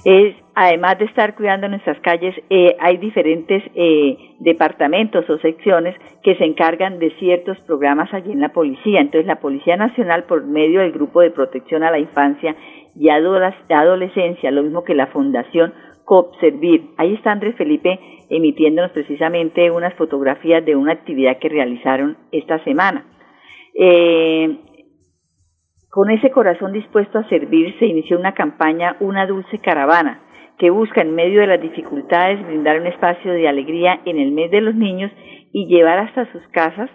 Es 0.06 0.34
además 0.60 0.98
de 0.98 1.04
estar 1.04 1.36
cuidando 1.36 1.68
nuestras 1.68 2.00
calles, 2.00 2.34
eh, 2.50 2.76
hay 2.80 2.96
diferentes 2.96 3.62
eh, 3.76 4.16
departamentos 4.40 5.30
o 5.30 5.38
secciones 5.38 5.94
que 6.24 6.34
se 6.34 6.44
encargan 6.44 6.98
de 6.98 7.12
ciertos 7.20 7.56
programas 7.60 8.12
allí 8.12 8.32
en 8.32 8.40
la 8.40 8.48
policía. 8.48 9.00
Entonces, 9.00 9.26
la 9.26 9.38
Policía 9.38 9.76
Nacional, 9.76 10.24
por 10.24 10.44
medio 10.44 10.80
del 10.80 10.90
Grupo 10.90 11.20
de 11.20 11.30
Protección 11.30 11.84
a 11.84 11.92
la 11.92 12.00
Infancia 12.00 12.56
y 12.96 13.08
Adolescencia, 13.08 14.50
lo 14.50 14.64
mismo 14.64 14.82
que 14.82 14.96
la 14.96 15.06
Fundación 15.06 15.72
COPSERVIR, 16.04 16.82
ahí 16.96 17.14
está 17.14 17.30
Andrés 17.30 17.54
Felipe 17.54 18.00
emitiéndonos 18.28 18.90
precisamente 18.90 19.70
unas 19.70 19.94
fotografías 19.94 20.64
de 20.64 20.74
una 20.74 20.92
actividad 20.92 21.38
que 21.38 21.48
realizaron 21.48 22.16
esta 22.32 22.62
semana. 22.64 23.06
Eh, 23.78 24.58
con 25.88 26.10
ese 26.10 26.30
corazón 26.32 26.72
dispuesto 26.72 27.18
a 27.18 27.28
servir, 27.28 27.78
se 27.78 27.86
inició 27.86 28.18
una 28.18 28.34
campaña 28.34 28.96
Una 29.00 29.24
Dulce 29.26 29.60
Caravana, 29.60 30.22
que 30.58 30.70
busca 30.70 31.02
en 31.02 31.14
medio 31.14 31.40
de 31.40 31.46
las 31.46 31.60
dificultades 31.60 32.44
brindar 32.46 32.80
un 32.80 32.86
espacio 32.86 33.32
de 33.32 33.48
alegría 33.48 34.00
en 34.04 34.18
el 34.18 34.32
mes 34.32 34.50
de 34.50 34.60
los 34.60 34.74
niños 34.74 35.10
y 35.52 35.66
llevar 35.66 35.98
hasta 35.98 36.30
sus 36.32 36.42
casas 36.48 36.90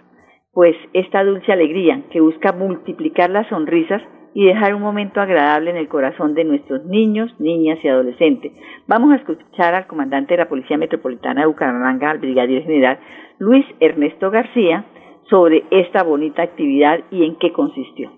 pues 0.54 0.76
esta 0.92 1.24
dulce 1.24 1.52
alegría 1.52 2.02
que 2.10 2.20
busca 2.20 2.52
multiplicar 2.52 3.28
las 3.28 3.48
sonrisas 3.48 4.00
y 4.34 4.46
dejar 4.46 4.74
un 4.74 4.82
momento 4.82 5.20
agradable 5.20 5.70
en 5.70 5.76
el 5.76 5.88
corazón 5.88 6.34
de 6.34 6.44
nuestros 6.44 6.84
niños, 6.86 7.30
niñas 7.38 7.78
y 7.82 7.88
adolescentes. 7.88 8.52
Vamos 8.86 9.12
a 9.12 9.16
escuchar 9.16 9.74
al 9.74 9.86
comandante 9.86 10.34
de 10.34 10.38
la 10.38 10.48
Policía 10.48 10.76
Metropolitana 10.76 11.42
de 11.42 11.46
Bucaramanga, 11.46 12.10
al 12.10 12.18
brigadier 12.18 12.62
general 12.62 12.98
Luis 13.38 13.64
Ernesto 13.80 14.30
García, 14.30 14.86
sobre 15.30 15.64
esta 15.70 16.02
bonita 16.02 16.42
actividad 16.42 17.00
y 17.10 17.24
en 17.24 17.36
qué 17.38 17.52
consistió. 17.52 18.12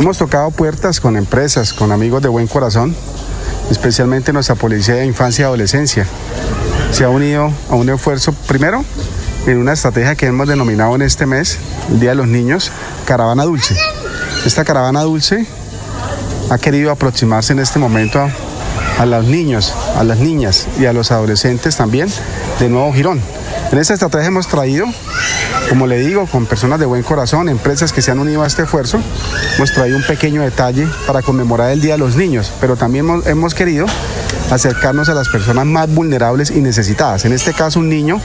Hemos 0.00 0.18
tocado 0.18 0.50
puertas 0.56 1.00
con 1.00 1.16
empresas, 1.16 1.72
con 1.72 1.92
amigos 1.92 2.22
de 2.22 2.28
buen 2.28 2.46
corazón, 2.46 2.90
especialmente 3.70 4.32
nuestra 4.32 4.54
Policía 4.54 4.94
de 4.94 5.06
Infancia 5.06 5.42
y 5.42 5.46
Adolescencia. 5.46 6.06
Se 6.92 7.04
ha 7.04 7.10
unido 7.10 7.52
a 7.70 7.74
un 7.74 7.88
esfuerzo, 7.90 8.32
primero, 8.32 8.84
en 9.46 9.58
una 9.58 9.72
estrategia 9.72 10.14
que 10.14 10.26
hemos 10.26 10.48
denominado 10.48 10.94
en 10.94 11.02
este 11.02 11.26
mes, 11.26 11.58
el 11.90 12.00
Día 12.00 12.10
de 12.10 12.16
los 12.16 12.26
Niños, 12.26 12.72
Caravana 13.06 13.44
Dulce. 13.44 13.76
Esta 14.44 14.64
caravana 14.64 15.02
dulce 15.02 15.46
ha 16.50 16.58
querido 16.58 16.90
aproximarse 16.90 17.52
en 17.52 17.58
este 17.58 17.78
momento 17.78 18.20
a, 18.20 18.30
a 18.98 19.06
los 19.06 19.24
niños, 19.24 19.74
a 19.96 20.04
las 20.04 20.18
niñas 20.18 20.66
y 20.78 20.86
a 20.86 20.92
los 20.92 21.10
adolescentes 21.10 21.76
también 21.76 22.08
de 22.60 22.68
Nuevo 22.68 22.92
Girón. 22.92 23.20
En 23.70 23.78
esta 23.78 23.94
estrategia 23.94 24.28
hemos 24.28 24.48
traído 24.48 24.86
como 25.68 25.86
le 25.86 25.98
digo, 25.98 26.26
con 26.26 26.46
personas 26.46 26.80
de 26.80 26.86
buen 26.86 27.02
corazón, 27.02 27.48
empresas 27.48 27.92
que 27.92 28.00
se 28.00 28.10
han 28.10 28.18
unido 28.18 28.42
a 28.42 28.46
este 28.46 28.62
esfuerzo, 28.62 28.98
hemos 29.56 29.72
traído 29.72 29.96
un 29.96 30.02
pequeño 30.02 30.42
detalle 30.42 30.86
para 31.06 31.20
conmemorar 31.22 31.70
el 31.70 31.80
Día 31.80 31.92
de 31.92 31.98
los 31.98 32.16
Niños, 32.16 32.52
pero 32.60 32.76
también 32.76 33.22
hemos, 33.26 33.54
querido 33.54 33.86
acercarnos 34.50 35.08
a 35.08 35.14
las 35.14 35.28
personas 35.28 35.66
más 35.66 35.92
vulnerables 35.92 36.50
y 36.50 36.60
necesitadas. 36.60 37.24
En 37.26 37.32
este 37.32 37.52
caso, 37.52 37.80
un 37.80 37.88
niño, 37.88 38.20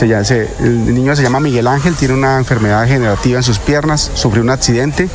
el 0.00 0.94
niño 0.94 1.14
se 1.14 1.22
llama 1.22 1.38
Miguel 1.38 1.68
Ángel, 1.68 1.94
tiene 1.94 2.14
una 2.14 2.38
enfermedad 2.38 2.82
degenerativa 2.82 3.38
en 3.38 3.44
sus 3.44 3.58
piernas, 3.60 4.10
sufrió 4.14 4.42
un 4.42 4.50
accidente 4.50 5.08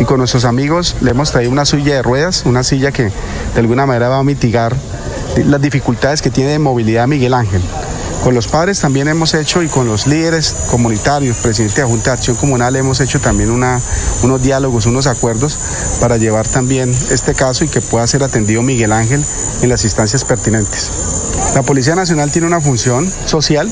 y 0.00 0.04
con 0.04 0.18
nuestros 0.18 0.44
amigos 0.44 0.96
le 1.02 1.12
hemos 1.12 1.30
traído 1.30 1.52
una 1.52 1.64
silla 1.64 1.94
de 1.94 2.02
ruedas, 2.02 2.42
una 2.46 2.64
silla 2.64 2.90
que 2.90 3.04
de 3.04 3.60
alguna 3.60 3.86
manera 3.86 4.08
va 4.08 4.18
a 4.18 4.24
mitigar 4.24 4.74
las 5.36 5.60
dificultades 5.60 6.20
que 6.20 6.30
tiene 6.30 6.50
de 6.50 6.58
movilidad 6.58 7.06
Miguel 7.06 7.34
Ángel. 7.34 7.62
Con 8.22 8.34
los 8.34 8.48
padres 8.48 8.78
también 8.80 9.08
hemos 9.08 9.32
hecho 9.32 9.62
y 9.62 9.68
con 9.68 9.86
los 9.86 10.06
líderes 10.06 10.54
comunitarios, 10.70 11.38
presidente 11.38 11.76
de 11.76 11.82
la 11.82 11.88
Junta 11.88 12.10
de 12.10 12.14
Acción 12.16 12.36
Comunal, 12.36 12.76
hemos 12.76 13.00
hecho 13.00 13.18
también 13.18 13.50
unos 13.50 14.42
diálogos, 14.42 14.84
unos 14.84 15.06
acuerdos 15.06 15.58
para 16.00 16.18
llevar 16.18 16.46
también 16.46 16.90
este 16.90 17.34
caso 17.34 17.64
y 17.64 17.68
que 17.68 17.80
pueda 17.80 18.06
ser 18.06 18.22
atendido 18.22 18.62
Miguel 18.62 18.92
Ángel 18.92 19.24
en 19.62 19.68
las 19.70 19.84
instancias 19.84 20.24
pertinentes. 20.24 20.90
La 21.54 21.62
Policía 21.62 21.96
Nacional 21.96 22.30
tiene 22.30 22.46
una 22.46 22.60
función 22.60 23.10
social, 23.24 23.68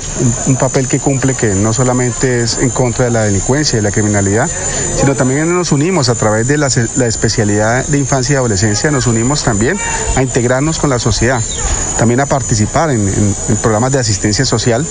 un 0.49 0.57
papel 0.57 0.89
que 0.89 0.99
cumple 0.99 1.35
que 1.35 1.55
no 1.55 1.73
solamente 1.73 2.43
es 2.43 2.59
en 2.59 2.71
contra 2.71 3.05
de 3.05 3.13
la 3.13 3.23
delincuencia 3.23 3.79
y 3.79 3.83
la 3.83 3.93
criminalidad, 3.93 4.49
sino 4.49 5.15
también 5.15 5.55
nos 5.55 5.71
unimos 5.71 6.09
a 6.09 6.17
través 6.17 6.49
de 6.49 6.59
la, 6.59 6.67
especialidad 6.67 7.87
de 7.87 7.99
infancia 7.99 8.35
y 8.35 8.37
adolescencia, 8.37 8.91
nos 8.91 9.07
unimos 9.07 9.45
también 9.45 9.79
a 10.17 10.23
integrarnos 10.23 10.81
con 10.81 10.91
la 10.91 10.99
sociedad, 10.99 11.41
también 11.99 12.19
a 12.19 12.27
participar 12.27 12.91
en, 12.91 13.09
programas 13.63 13.93
de 13.93 14.01
asistencia 14.01 14.45
social, 14.45 14.85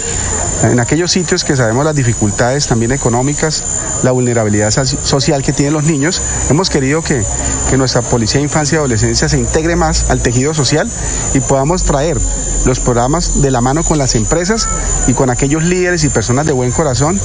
en 0.63 0.79
aquellos 0.79 1.12
sitios 1.12 1.44
que 1.44 1.58
sabemos 1.58 1.84
las 1.84 1.96
dificultades 1.96 2.67
también 2.67 2.94
económicas, 2.94 3.63
la 4.03 4.12
vulnerabilidad 4.12 4.72
social 4.72 5.44
que 5.44 5.51
tienen 5.51 5.74
los 5.74 5.84
niños, 5.84 6.22
hemos 6.50 6.70
querido 6.70 7.01
que, 7.01 7.22
que 7.70 7.77
nuestra 7.77 8.01
Policía 8.01 8.39
de 8.39 8.46
Infancia 8.46 8.77
y 8.77 8.79
Adolescencia 8.79 9.27
se 9.27 9.38
integre 9.38 9.75
más 9.75 10.06
al 10.10 10.22
tejido 10.22 10.53
social 10.53 10.89
y 11.34 11.41
podamos 11.41 11.84
traer 11.84 12.17
los 12.65 12.76
programas 12.79 13.41
de 13.41 13.51
la 13.51 13.62
mano 13.62 13.81
con 13.88 13.98
las 13.98 14.15
empresas 14.15 15.07
y 15.10 15.13
con 15.13 15.29
aquellos 15.29 15.63
líderes 15.63 16.03
y 16.03 16.10
personas 16.10 16.48
de 16.48 16.53
buen 16.53 16.72
corazón 16.72 17.15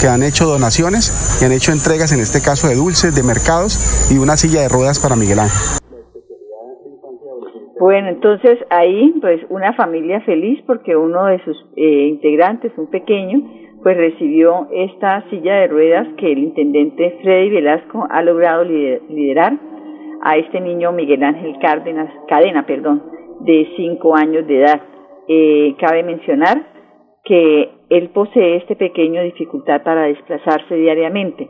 que 0.00 0.08
han 0.08 0.22
hecho 0.22 0.46
donaciones 0.46 1.12
y 1.40 1.44
han 1.44 1.52
hecho 1.52 1.72
entregas, 1.72 2.12
en 2.12 2.20
este 2.20 2.40
caso 2.40 2.68
de 2.68 2.76
dulces, 2.76 3.14
de 3.14 3.22
mercados 3.22 4.10
y 4.10 4.18
una 4.18 4.36
silla 4.36 4.62
de 4.62 4.68
ruedas 4.68 4.98
para 4.98 5.16
Miguel 5.16 5.40
Ángel. 5.40 5.80
Bueno, 7.80 8.08
entonces 8.08 8.58
ahí 8.68 9.14
pues 9.22 9.40
una 9.48 9.72
familia 9.72 10.20
feliz 10.20 10.62
porque 10.66 10.94
uno 10.94 11.24
de 11.26 11.42
sus 11.44 11.56
eh, 11.76 12.08
integrantes, 12.08 12.72
un 12.76 12.90
pequeño, 12.90 13.40
pues 13.82 13.96
recibió 13.96 14.68
esta 14.70 15.24
silla 15.30 15.54
de 15.54 15.68
ruedas 15.68 16.06
que 16.18 16.30
el 16.30 16.38
intendente 16.38 17.18
Freddy 17.22 17.48
Velasco 17.48 18.06
ha 18.10 18.22
logrado 18.22 18.64
liderar 18.64 19.58
a 20.22 20.36
este 20.36 20.60
niño 20.60 20.92
Miguel 20.92 21.22
Ángel 21.22 21.56
Cárdenas, 21.60 22.12
Cadena, 22.28 22.66
perdón, 22.66 23.02
de 23.40 23.66
cinco 23.76 24.14
años 24.14 24.46
de 24.46 24.60
edad. 24.60 24.82
Eh, 25.28 25.76
cabe 25.78 26.02
mencionar 26.02 26.66
que 27.24 27.70
él 27.90 28.10
posee 28.10 28.56
este 28.56 28.76
pequeño 28.76 29.22
dificultad 29.22 29.82
para 29.82 30.02
desplazarse 30.04 30.74
diariamente. 30.74 31.48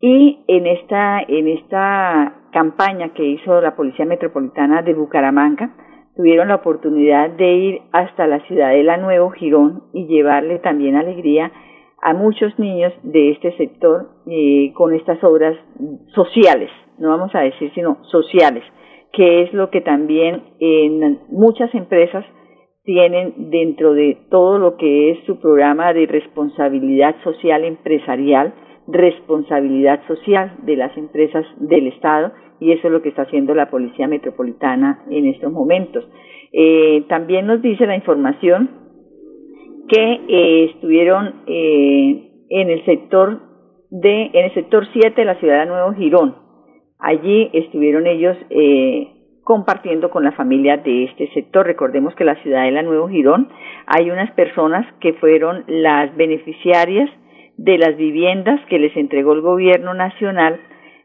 Y 0.00 0.44
en 0.48 0.66
esta, 0.66 1.20
en 1.26 1.48
esta 1.48 2.48
campaña 2.52 3.14
que 3.14 3.24
hizo 3.24 3.60
la 3.60 3.76
Policía 3.76 4.04
Metropolitana 4.04 4.82
de 4.82 4.94
Bucaramanga, 4.94 5.74
tuvieron 6.16 6.48
la 6.48 6.56
oportunidad 6.56 7.30
de 7.30 7.52
ir 7.52 7.82
hasta 7.92 8.26
la 8.26 8.40
ciudadela 8.46 8.96
Nuevo 8.96 9.30
Girón 9.30 9.84
y 9.92 10.06
llevarle 10.06 10.58
también 10.58 10.96
alegría 10.96 11.52
a 12.02 12.14
muchos 12.14 12.58
niños 12.58 12.92
de 13.02 13.30
este 13.32 13.56
sector 13.56 14.10
eh, 14.26 14.72
con 14.74 14.94
estas 14.94 15.22
obras 15.24 15.56
sociales, 16.14 16.70
no 16.98 17.08
vamos 17.08 17.34
a 17.34 17.40
decir 17.40 17.72
sino 17.74 17.98
sociales, 18.04 18.64
que 19.12 19.42
es 19.42 19.52
lo 19.52 19.70
que 19.70 19.80
también 19.80 20.42
en 20.60 21.20
muchas 21.30 21.74
empresas 21.74 22.24
tienen 22.86 23.50
dentro 23.50 23.92
de 23.92 24.16
todo 24.30 24.58
lo 24.58 24.76
que 24.76 25.10
es 25.10 25.18
su 25.26 25.38
programa 25.40 25.92
de 25.92 26.06
responsabilidad 26.06 27.16
social 27.24 27.64
empresarial, 27.64 28.54
responsabilidad 28.86 30.06
social 30.06 30.56
de 30.62 30.76
las 30.76 30.96
empresas 30.96 31.44
del 31.58 31.88
Estado 31.88 32.32
y 32.60 32.72
eso 32.72 32.86
es 32.86 32.92
lo 32.92 33.02
que 33.02 33.10
está 33.10 33.22
haciendo 33.22 33.54
la 33.54 33.68
Policía 33.68 34.06
Metropolitana 34.06 35.04
en 35.10 35.26
estos 35.26 35.52
momentos. 35.52 36.08
Eh, 36.52 37.04
también 37.08 37.46
nos 37.46 37.60
dice 37.60 37.86
la 37.86 37.96
información 37.96 38.70
que 39.88 40.20
eh, 40.28 40.70
estuvieron 40.72 41.42
eh, 41.48 42.30
en 42.48 42.70
el 42.70 42.84
sector 42.84 43.40
de 43.90 44.30
en 44.32 44.44
el 44.44 44.54
sector 44.54 44.86
7 44.92 45.12
de 45.16 45.24
la 45.24 45.38
ciudad 45.40 45.60
de 45.60 45.66
Nuevo 45.66 45.92
Girón. 45.94 46.36
Allí 46.98 47.50
estuvieron 47.52 48.06
ellos 48.06 48.36
eh, 48.50 49.15
compartiendo 49.46 50.10
con 50.10 50.24
la 50.24 50.32
familia 50.32 50.76
de 50.76 51.04
este 51.04 51.32
sector. 51.32 51.64
Recordemos 51.64 52.16
que 52.16 52.24
la 52.24 52.34
ciudad 52.42 52.64
de 52.64 52.72
la 52.72 52.82
Nuevo 52.82 53.08
Girón 53.08 53.48
hay 53.86 54.10
unas 54.10 54.28
personas 54.32 54.84
que 54.98 55.12
fueron 55.12 55.62
las 55.68 56.14
beneficiarias 56.16 57.08
de 57.56 57.78
las 57.78 57.96
viviendas 57.96 58.60
que 58.68 58.80
les 58.80 58.96
entregó 58.96 59.34
el 59.34 59.42
gobierno 59.42 59.94
nacional 59.94 60.60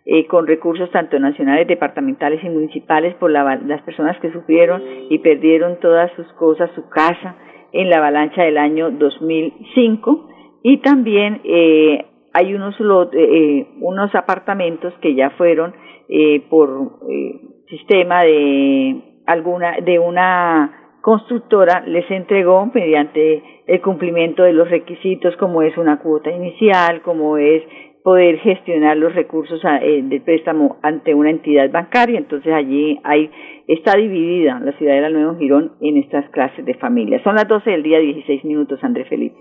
eh, 0.08 0.26
con 0.26 0.48
recursos 0.48 0.90
tanto 0.90 1.20
nacionales, 1.20 1.68
departamentales 1.68 2.44
y 2.44 2.50
municipales 2.50 3.14
por 3.20 3.30
las 3.30 3.82
personas 3.84 4.20
que 4.20 4.32
sufrieron 4.32 4.82
y 5.12 5.20
perdieron 5.20 5.80
todas 5.80 6.12
sus 6.14 6.26
cosas, 6.34 6.72
su 6.74 6.90
casa 6.90 7.36
en 7.72 7.92
la 7.92 7.98
avalancha 7.98 8.42
del 8.42 8.58
año 8.58 8.90
2005 8.90 10.30
y 10.64 10.78
también 10.78 11.42
eh, 11.44 12.08
hay 12.34 12.56
unos 12.56 12.76
eh, 13.14 13.68
unos 13.82 14.16
apartamentos 14.16 14.96
que 15.00 15.14
ya 15.14 15.30
fueron 15.30 15.76
eh, 16.14 16.42
por 16.50 17.00
eh, 17.10 17.40
sistema 17.72 18.22
de 18.22 19.02
alguna 19.26 19.78
de 19.84 19.98
una 19.98 21.00
constructora 21.02 21.82
les 21.88 22.10
entregó 22.12 22.70
mediante 22.72 23.64
el 23.66 23.82
cumplimiento 23.82 24.44
de 24.44 24.54
los 24.54 24.70
requisitos 24.70 25.36
como 25.38 25.64
es 25.64 25.76
una 25.78 25.98
cuota 26.00 26.30
inicial 26.30 27.02
como 27.02 27.38
es 27.38 27.64
poder 28.04 28.40
gestionar 28.40 28.98
los 28.98 29.14
recursos 29.14 29.62
eh, 29.64 30.02
del 30.04 30.22
préstamo 30.22 30.78
ante 30.82 31.14
una 31.14 31.30
entidad 31.30 31.70
bancaria. 31.70 32.18
Entonces 32.18 32.52
allí 32.54 33.00
hay 33.04 33.30
está 33.68 33.96
dividida 33.96 34.60
la 34.60 34.72
ciudad 34.78 34.96
de 34.96 35.02
la 35.02 35.10
Nueva 35.10 35.36
Girón 35.38 35.72
en 35.82 35.98
estas 35.98 36.30
clases 36.32 36.66
de 36.66 36.74
familias. 36.76 37.22
Son 37.24 37.36
las 37.36 37.48
12 37.48 37.70
del 37.70 37.84
día, 37.84 38.00
16 38.00 38.44
minutos, 38.46 38.80
André 38.84 39.06
Felipe. 39.06 39.38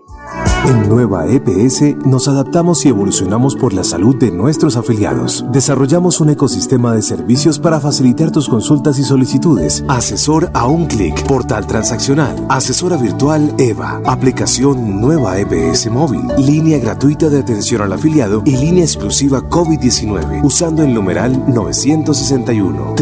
En 0.69 0.89
Nueva 0.89 1.27
EPS 1.27 2.07
nos 2.07 2.29
adaptamos 2.29 2.85
y 2.85 2.91
evolucionamos 2.91 3.57
por 3.57 3.73
la 3.73 3.85
salud 3.85 4.17
de 4.17 4.31
nuestros 4.31 4.77
afiliados. 4.77 5.45
Desarrollamos 5.53 6.21
un 6.21 6.31
ecosistema 6.31 6.95
de 6.95 7.03
servicios 7.03 7.59
para 7.59 7.81
facilitar 7.81 8.31
tus 8.31 8.49
consultas 8.49 8.99
y 8.99 9.03
solicitudes. 9.03 9.85
Asesor 9.89 10.49
a 10.55 10.67
un 10.67 10.87
clic, 10.87 11.27
portal 11.27 11.67
transaccional, 11.67 12.37
asesora 12.49 12.97
virtual 12.97 13.51
EVA, 13.59 14.01
aplicación 14.07 15.01
Nueva 15.01 15.39
EPS 15.39 15.91
móvil, 15.91 16.21
línea 16.39 16.79
gratuita 16.79 17.29
de 17.29 17.41
atención 17.41 17.83
al 17.83 17.93
afiliado 17.93 18.43
y 18.45 18.57
línea 18.57 18.85
exclusiva 18.85 19.41
COVID-19 19.41 20.45
usando 20.45 20.83
el 20.83 20.93
numeral 20.93 21.33
961 21.53 22.95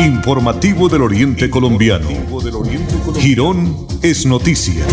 Informativo 0.00 0.88
del 0.88 1.02
Oriente 1.02 1.50
Colombiano. 1.50 2.08
Girón 3.18 3.86
es 4.02 4.26
noticia. 4.26 4.84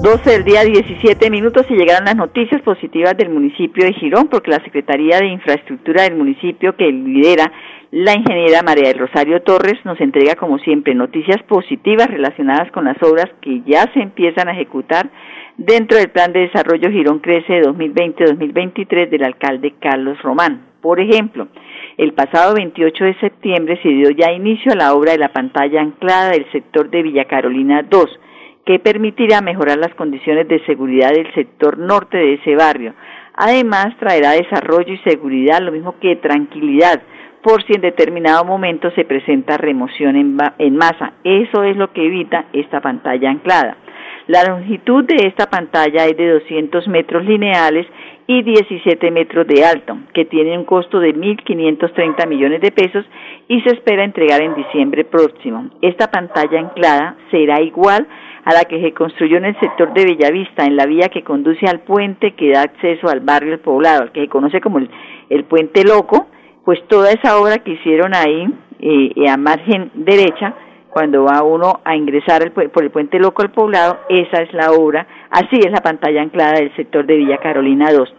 12 0.00 0.30
del 0.30 0.44
día 0.44 0.62
17 0.62 1.28
minutos 1.28 1.66
y 1.68 1.74
llegaron 1.74 2.04
las 2.04 2.14
noticias 2.14 2.62
positivas 2.62 3.16
del 3.16 3.30
municipio 3.30 3.84
de 3.84 3.92
Girón 3.94 4.28
porque 4.28 4.52
la 4.52 4.62
Secretaría 4.62 5.18
de 5.18 5.26
Infraestructura 5.26 6.04
del 6.04 6.14
municipio 6.14 6.76
que 6.76 6.86
lidera 6.92 7.50
la 7.90 8.14
ingeniera 8.14 8.62
María 8.62 8.90
del 8.90 8.98
Rosario 9.00 9.42
Torres 9.42 9.84
nos 9.84 10.00
entrega 10.00 10.36
como 10.36 10.58
siempre 10.58 10.94
noticias 10.94 11.42
positivas 11.48 12.06
relacionadas 12.06 12.70
con 12.70 12.84
las 12.84 13.02
obras 13.02 13.26
que 13.40 13.62
ya 13.66 13.90
se 13.92 14.00
empiezan 14.00 14.48
a 14.48 14.52
ejecutar 14.52 15.10
dentro 15.56 15.98
del 15.98 16.10
Plan 16.10 16.32
de 16.32 16.40
Desarrollo 16.40 16.90
Girón 16.90 17.18
Crece 17.18 17.60
2020-2023 17.62 19.10
del 19.10 19.24
alcalde 19.24 19.74
Carlos 19.80 20.22
Román. 20.22 20.66
Por 20.80 21.00
ejemplo, 21.00 21.48
el 21.96 22.12
pasado 22.12 22.54
28 22.54 23.04
de 23.04 23.18
septiembre 23.18 23.80
se 23.82 23.88
dio 23.88 24.10
ya 24.10 24.30
inicio 24.30 24.70
a 24.72 24.76
la 24.76 24.94
obra 24.94 25.10
de 25.10 25.18
la 25.18 25.32
pantalla 25.32 25.80
anclada 25.80 26.30
del 26.30 26.48
sector 26.52 26.88
de 26.88 27.02
Villa 27.02 27.24
Carolina 27.24 27.82
2, 27.82 28.20
que 28.68 28.78
permitirá 28.78 29.40
mejorar 29.40 29.78
las 29.78 29.94
condiciones 29.94 30.46
de 30.46 30.62
seguridad 30.66 31.08
del 31.08 31.32
sector 31.32 31.78
norte 31.78 32.18
de 32.18 32.34
ese 32.34 32.54
barrio. 32.54 32.92
Además, 33.32 33.96
traerá 33.98 34.32
desarrollo 34.32 34.92
y 34.92 34.98
seguridad, 34.98 35.62
lo 35.62 35.72
mismo 35.72 35.98
que 35.98 36.16
tranquilidad, 36.16 37.00
por 37.42 37.64
si 37.64 37.72
en 37.72 37.80
determinado 37.80 38.44
momento 38.44 38.90
se 38.90 39.06
presenta 39.06 39.56
remoción 39.56 40.16
en, 40.16 40.76
masa. 40.76 41.14
Eso 41.24 41.62
es 41.62 41.78
lo 41.78 41.94
que 41.94 42.04
evita 42.04 42.44
esta 42.52 42.82
pantalla 42.82 43.30
anclada. 43.30 43.78
La 44.26 44.44
longitud 44.44 45.02
de 45.02 45.26
esta 45.26 45.46
pantalla 45.46 46.04
es 46.04 46.18
de 46.18 46.28
200 46.28 46.88
metros 46.88 47.24
lineales 47.24 47.86
y 48.30 48.42
17 48.42 49.10
metros 49.10 49.46
de 49.46 49.64
alto, 49.64 49.96
que 50.12 50.26
tiene 50.26 50.56
un 50.56 50.64
costo 50.64 51.00
de 51.00 51.14
1.530 51.14 52.28
millones 52.28 52.60
de 52.60 52.70
pesos 52.70 53.06
y 53.48 53.62
se 53.62 53.70
espera 53.70 54.04
entregar 54.04 54.42
en 54.42 54.54
diciembre 54.54 55.06
próximo. 55.06 55.70
Esta 55.80 56.10
pantalla 56.10 56.60
anclada 56.60 57.16
será 57.30 57.62
igual 57.62 58.06
a 58.44 58.52
la 58.52 58.64
que 58.64 58.82
se 58.82 58.92
construyó 58.92 59.38
en 59.38 59.46
el 59.46 59.58
sector 59.58 59.94
de 59.94 60.04
Bellavista, 60.04 60.66
en 60.66 60.76
la 60.76 60.84
vía 60.84 61.08
que 61.08 61.24
conduce 61.24 61.66
al 61.66 61.80
puente 61.80 62.34
que 62.34 62.52
da 62.52 62.62
acceso 62.62 63.08
al 63.08 63.20
barrio 63.20 63.54
El 63.54 63.60
Poblado, 63.60 64.02
al 64.02 64.12
que 64.12 64.20
se 64.20 64.28
conoce 64.28 64.60
como 64.60 64.78
el, 64.78 65.44
Puente 65.44 65.82
Loco, 65.82 66.26
pues 66.66 66.86
toda 66.86 67.10
esa 67.10 67.40
obra 67.40 67.58
que 67.64 67.72
hicieron 67.72 68.14
ahí 68.14 68.46
eh, 68.80 69.26
a 69.26 69.38
margen 69.38 69.90
derecha 69.94 70.54
cuando 70.98 71.22
va 71.22 71.44
uno 71.44 71.78
a 71.84 71.94
ingresar 71.94 72.50
por 72.50 72.82
el 72.82 72.90
puente 72.90 73.20
loco 73.20 73.42
al 73.42 73.52
poblado, 73.52 74.00
esa 74.08 74.42
es 74.42 74.52
la 74.52 74.72
obra, 74.72 75.06
así 75.30 75.60
es 75.64 75.70
la 75.70 75.80
pantalla 75.80 76.22
anclada 76.22 76.54
del 76.54 76.74
sector 76.74 77.06
de 77.06 77.14
Villa 77.14 77.38
Carolina 77.38 77.92
2. 77.92 78.12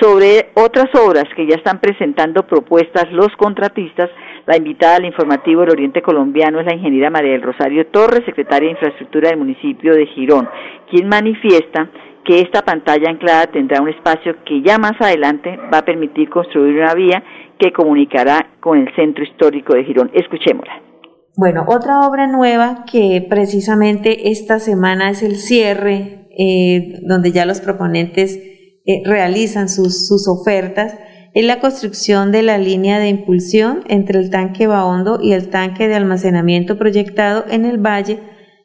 Sobre 0.00 0.50
otras 0.54 0.92
obras 0.96 1.26
que 1.36 1.46
ya 1.46 1.54
están 1.54 1.78
presentando 1.78 2.44
propuestas 2.44 3.12
los 3.12 3.28
contratistas, 3.36 4.10
la 4.46 4.56
invitada 4.56 4.96
al 4.96 5.04
informativo 5.04 5.60
del 5.60 5.70
Oriente 5.70 6.02
Colombiano 6.02 6.58
es 6.58 6.66
la 6.66 6.74
ingeniera 6.74 7.08
María 7.08 7.30
del 7.30 7.42
Rosario 7.42 7.86
Torres, 7.86 8.24
secretaria 8.26 8.66
de 8.66 8.72
Infraestructura 8.72 9.28
del 9.28 9.38
municipio 9.38 9.94
de 9.94 10.06
Girón, 10.06 10.48
quien 10.90 11.06
manifiesta 11.06 11.88
que 12.24 12.40
esta 12.40 12.62
pantalla 12.62 13.10
anclada 13.10 13.46
tendrá 13.46 13.80
un 13.80 13.90
espacio 13.90 14.34
que 14.44 14.60
ya 14.60 14.76
más 14.78 15.00
adelante 15.00 15.56
va 15.72 15.78
a 15.78 15.84
permitir 15.84 16.28
construir 16.30 16.80
una 16.80 16.94
vía 16.94 17.22
que 17.60 17.72
comunicará 17.72 18.48
con 18.58 18.80
el 18.80 18.92
centro 18.96 19.22
histórico 19.22 19.74
de 19.74 19.84
Girón. 19.84 20.10
Escuchémosla. 20.12 20.93
Bueno, 21.36 21.64
otra 21.66 22.06
obra 22.06 22.28
nueva 22.28 22.84
que 22.90 23.26
precisamente 23.28 24.30
esta 24.30 24.60
semana 24.60 25.10
es 25.10 25.22
el 25.22 25.36
cierre, 25.36 26.28
eh, 26.38 27.00
donde 27.02 27.32
ya 27.32 27.44
los 27.44 27.60
proponentes 27.60 28.38
eh, 28.86 29.02
realizan 29.04 29.68
sus, 29.68 30.06
sus 30.06 30.28
ofertas, 30.28 30.94
es 31.32 31.44
la 31.44 31.58
construcción 31.58 32.30
de 32.30 32.42
la 32.42 32.58
línea 32.58 33.00
de 33.00 33.08
impulsión 33.08 33.82
entre 33.88 34.20
el 34.20 34.30
tanque 34.30 34.68
Bahondo 34.68 35.18
y 35.20 35.32
el 35.32 35.48
tanque 35.48 35.88
de 35.88 35.96
almacenamiento 35.96 36.78
proyectado 36.78 37.44
en 37.50 37.64
el 37.64 37.78
Valle 37.78 38.20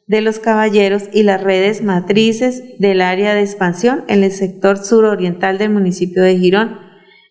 de 0.06 0.20
los 0.20 0.38
Caballeros 0.38 1.08
y 1.12 1.24
las 1.24 1.42
redes 1.42 1.82
matrices 1.82 2.78
del 2.78 3.00
área 3.00 3.34
de 3.34 3.40
expansión 3.40 4.04
en 4.06 4.22
el 4.22 4.30
sector 4.30 4.78
suroriental 4.78 5.58
del 5.58 5.70
municipio 5.70 6.22
de 6.22 6.38
Girón. 6.38 6.78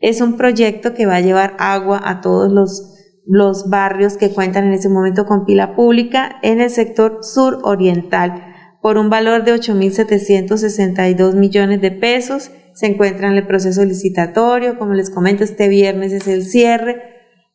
Es 0.01 0.19
un 0.19 0.35
proyecto 0.35 0.93
que 0.93 1.05
va 1.05 1.15
a 1.15 1.21
llevar 1.21 1.55
agua 1.59 2.01
a 2.03 2.19
todos 2.19 2.51
los 2.51 2.98
los 3.31 3.69
barrios 3.69 4.17
que 4.17 4.31
cuentan 4.31 4.65
en 4.65 4.73
ese 4.73 4.89
momento 4.89 5.27
con 5.27 5.45
pila 5.45 5.75
pública 5.75 6.37
en 6.41 6.61
el 6.61 6.71
sector 6.71 7.19
suroriental 7.21 8.43
por 8.81 8.97
un 8.97 9.11
valor 9.11 9.43
de 9.43 9.53
8.762 9.53 11.35
millones 11.35 11.79
de 11.79 11.91
pesos. 11.91 12.49
Se 12.73 12.87
encuentra 12.87 13.27
en 13.27 13.35
el 13.35 13.45
proceso 13.45 13.85
licitatorio, 13.85 14.79
como 14.79 14.95
les 14.95 15.11
comento, 15.11 15.43
este 15.43 15.67
viernes 15.67 16.11
es 16.11 16.27
el 16.27 16.43
cierre. 16.43 17.03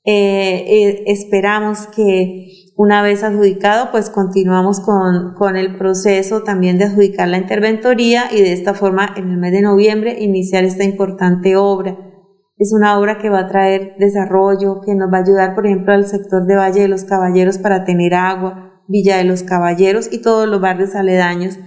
Eh, 0.05 0.65
eh, 0.69 1.05
esperamos 1.09 1.89
que 1.89 2.53
una 2.77 3.03
vez 3.03 3.25
adjudicado, 3.25 3.91
pues 3.91 4.11
continuamos 4.11 4.79
con, 4.79 5.35
con 5.35 5.57
el 5.57 5.77
proceso 5.77 6.45
también 6.45 6.79
de 6.79 6.85
adjudicar 6.85 7.27
la 7.27 7.39
interventoría 7.39 8.29
y 8.31 8.43
de 8.43 8.53
esta 8.53 8.75
forma 8.75 9.13
en 9.17 9.29
el 9.29 9.39
mes 9.39 9.51
de 9.51 9.63
noviembre 9.63 10.23
iniciar 10.23 10.63
esta 10.63 10.85
importante 10.85 11.57
obra. 11.57 12.14
Es 12.57 12.73
una 12.73 12.99
obra 12.99 13.19
que 13.19 13.31
va 13.31 13.41
a 13.41 13.49
traer 13.49 13.97
desarrollo, 13.99 14.81
que 14.81 14.95
nos 14.95 15.13
va 15.13 15.19
a 15.19 15.23
ayudar, 15.23 15.55
por 15.55 15.67
ejemplo, 15.67 15.93
al 15.93 16.07
sector 16.07 16.47
de 16.47 16.55
Valle 16.55 16.83
de 16.83 16.89
los 16.89 17.05
Caballeros 17.05 17.59
para 17.59 17.85
tener 17.85 18.15
agua, 18.15 18.83
Villa 18.87 19.17
de 19.17 19.25
los 19.25 19.43
Caballeros 19.43 20.13
y 20.13 20.21
todos 20.21 20.47
los 20.47 20.61
barrios 20.61 20.95
aledaños 20.95 21.59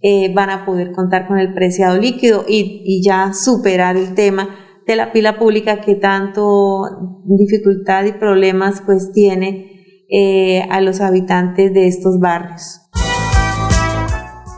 eh, 0.00 0.32
van 0.34 0.50
a 0.50 0.64
poder 0.64 0.92
contar 0.92 1.28
con 1.28 1.38
el 1.38 1.54
preciado 1.54 1.98
líquido 1.98 2.44
y, 2.48 3.02
ya 3.04 3.32
superar 3.34 3.96
el 3.96 4.14
tema 4.14 4.48
de 4.86 4.96
la 4.96 5.12
pila 5.12 5.38
pública 5.38 5.80
que 5.80 5.94
tanto 5.94 6.82
dificultad 7.24 8.04
y 8.04 8.12
problemas 8.12 8.82
pues 8.84 9.12
tiene 9.12 10.06
eh, 10.10 10.62
a 10.70 10.80
los 10.80 11.00
habitantes 11.00 11.72
de 11.72 11.86
estos 11.86 12.18
barrios. 12.18 12.81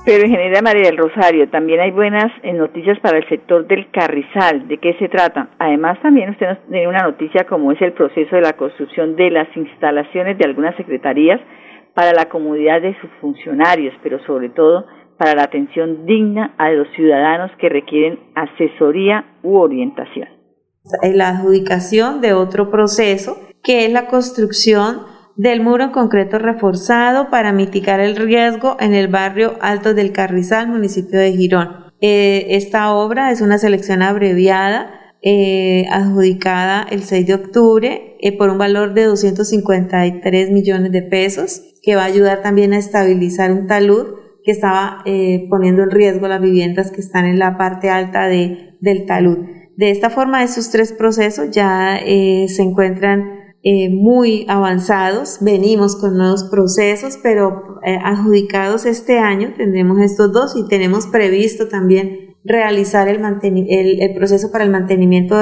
Pero 0.04 0.26
ingeniera 0.26 0.60
María 0.60 0.90
del 0.90 0.98
Rosario, 0.98 1.48
también 1.48 1.80
hay 1.80 1.90
buenas 1.90 2.30
eh, 2.42 2.52
noticias 2.52 2.98
para 3.00 3.16
el 3.16 3.26
sector 3.26 3.66
del 3.66 3.90
carrizal. 3.90 4.68
¿De 4.68 4.76
qué 4.76 4.94
se 4.98 5.08
trata? 5.08 5.48
Además, 5.58 5.98
también 6.02 6.28
usted 6.28 6.46
nos 6.46 6.58
tiene 6.68 6.86
una 6.86 7.04
noticia 7.04 7.46
como 7.46 7.72
es 7.72 7.80
el 7.80 7.94
proceso 7.94 8.36
de 8.36 8.42
la 8.42 8.52
construcción 8.52 9.16
de 9.16 9.30
las 9.30 9.48
instalaciones 9.56 10.36
de 10.36 10.44
algunas 10.44 10.76
secretarías 10.76 11.40
para 11.94 12.12
la 12.12 12.28
comodidad 12.28 12.82
de 12.82 12.94
sus 13.00 13.08
funcionarios, 13.22 13.94
pero 14.02 14.18
sobre 14.26 14.50
todo 14.50 14.84
para 15.16 15.34
la 15.34 15.44
atención 15.44 16.04
digna 16.04 16.54
a 16.58 16.70
los 16.70 16.86
ciudadanos 16.94 17.50
que 17.58 17.70
requieren 17.70 18.18
asesoría 18.34 19.24
u 19.42 19.56
orientación. 19.56 20.28
La 21.14 21.30
adjudicación 21.30 22.20
de 22.20 22.34
otro 22.34 22.70
proceso, 22.70 23.38
que 23.62 23.86
es 23.86 23.92
la 23.92 24.06
construcción 24.06 25.13
del 25.36 25.62
muro 25.62 25.84
en 25.84 25.90
concreto 25.90 26.38
reforzado 26.38 27.30
para 27.30 27.52
mitigar 27.52 28.00
el 28.00 28.16
riesgo 28.16 28.76
en 28.78 28.94
el 28.94 29.08
barrio 29.08 29.54
Alto 29.60 29.94
del 29.94 30.12
Carrizal, 30.12 30.68
municipio 30.68 31.18
de 31.18 31.32
Girón. 31.32 31.84
Eh, 32.00 32.56
esta 32.56 32.92
obra 32.92 33.30
es 33.32 33.40
una 33.40 33.58
selección 33.58 34.02
abreviada 34.02 35.00
eh, 35.22 35.86
adjudicada 35.90 36.86
el 36.90 37.02
6 37.02 37.26
de 37.26 37.34
octubre 37.34 38.16
eh, 38.20 38.36
por 38.36 38.50
un 38.50 38.58
valor 38.58 38.94
de 38.94 39.04
253 39.04 40.50
millones 40.50 40.92
de 40.92 41.02
pesos, 41.02 41.62
que 41.82 41.96
va 41.96 42.02
a 42.02 42.06
ayudar 42.06 42.42
también 42.42 42.72
a 42.72 42.78
estabilizar 42.78 43.52
un 43.52 43.66
talud 43.66 44.06
que 44.44 44.52
estaba 44.52 45.02
poniendo 45.48 45.82
en 45.82 45.90
riesgo 45.90 46.28
las 46.28 46.42
viviendas 46.42 46.90
que 46.90 47.00
están 47.00 47.24
en 47.24 47.38
la 47.38 47.56
parte 47.56 47.88
alta 47.88 48.26
de, 48.26 48.76
del 48.80 49.06
talud. 49.06 49.38
De 49.78 49.90
esta 49.90 50.10
forma, 50.10 50.44
esos 50.44 50.70
tres 50.70 50.92
procesos 50.92 51.50
ya 51.50 51.98
se 52.04 52.62
encuentran 52.62 53.43
eh, 53.64 53.90
muy 53.90 54.46
avanzados, 54.48 55.38
venimos 55.40 55.96
con 55.96 56.16
nuevos 56.16 56.44
procesos, 56.44 57.18
pero 57.22 57.80
adjudicados 58.04 58.86
este 58.86 59.18
año 59.18 59.54
tendremos 59.56 59.98
estos 60.00 60.32
dos 60.32 60.54
y 60.56 60.68
tenemos 60.68 61.06
previsto 61.06 61.68
también 61.68 62.36
realizar 62.44 63.08
el, 63.08 63.20
el, 63.42 64.02
el 64.02 64.14
proceso 64.14 64.50
para 64.52 64.64
el 64.64 64.70
mantenimiento 64.70 65.36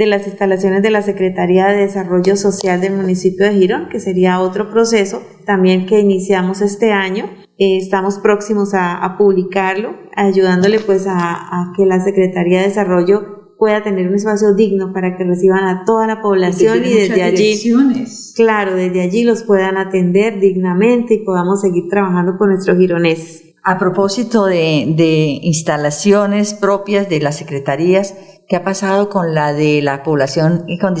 de 0.00 0.06
las 0.06 0.26
instalaciones 0.26 0.82
de 0.82 0.90
la 0.90 1.02
Secretaría 1.02 1.66
de 1.66 1.82
Desarrollo 1.82 2.34
Social 2.36 2.80
del 2.80 2.94
municipio 2.94 3.44
de 3.44 3.52
Girón, 3.52 3.88
que 3.90 4.00
sería 4.00 4.40
otro 4.40 4.70
proceso 4.70 5.22
también 5.44 5.84
que 5.84 6.00
iniciamos 6.00 6.62
este 6.62 6.90
año. 6.92 7.26
Eh, 7.58 7.76
estamos 7.76 8.18
próximos 8.18 8.70
a, 8.72 9.16
publicarlo, 9.18 9.94
ayudándole 10.16 10.80
pues 10.80 11.04
a, 11.06 11.72
que 11.76 11.84
la 11.84 12.00
Secretaría 12.00 12.60
de 12.60 12.68
Desarrollo 12.68 13.39
pueda 13.60 13.84
tener 13.84 14.08
un 14.08 14.14
espacio 14.14 14.54
digno 14.54 14.92
para 14.92 15.16
que 15.16 15.22
reciban 15.22 15.64
a 15.64 15.84
toda 15.84 16.06
la 16.06 16.22
población 16.22 16.78
y 16.84 16.94
desde 16.94 17.22
allí, 17.22 17.60
claro, 18.34 18.74
desde 18.74 19.02
allí 19.02 19.22
los 19.22 19.42
puedan 19.42 19.76
atender 19.76 20.40
dignamente 20.40 21.14
y 21.14 21.24
podamos 21.24 21.60
seguir 21.60 21.84
trabajando 21.90 22.38
con 22.38 22.48
nuestros 22.48 22.78
gironeses. 22.78 23.44
A 23.62 23.78
propósito 23.78 24.46
de, 24.46 24.94
de 24.96 25.38
instalaciones 25.42 26.54
propias 26.54 27.10
de 27.10 27.20
las 27.20 27.36
secretarías, 27.36 28.16
¿qué 28.48 28.56
ha 28.56 28.64
pasado 28.64 29.10
con 29.10 29.34
la 29.34 29.52
de 29.52 29.82
la 29.82 30.02
población 30.02 30.64
con 30.80 30.94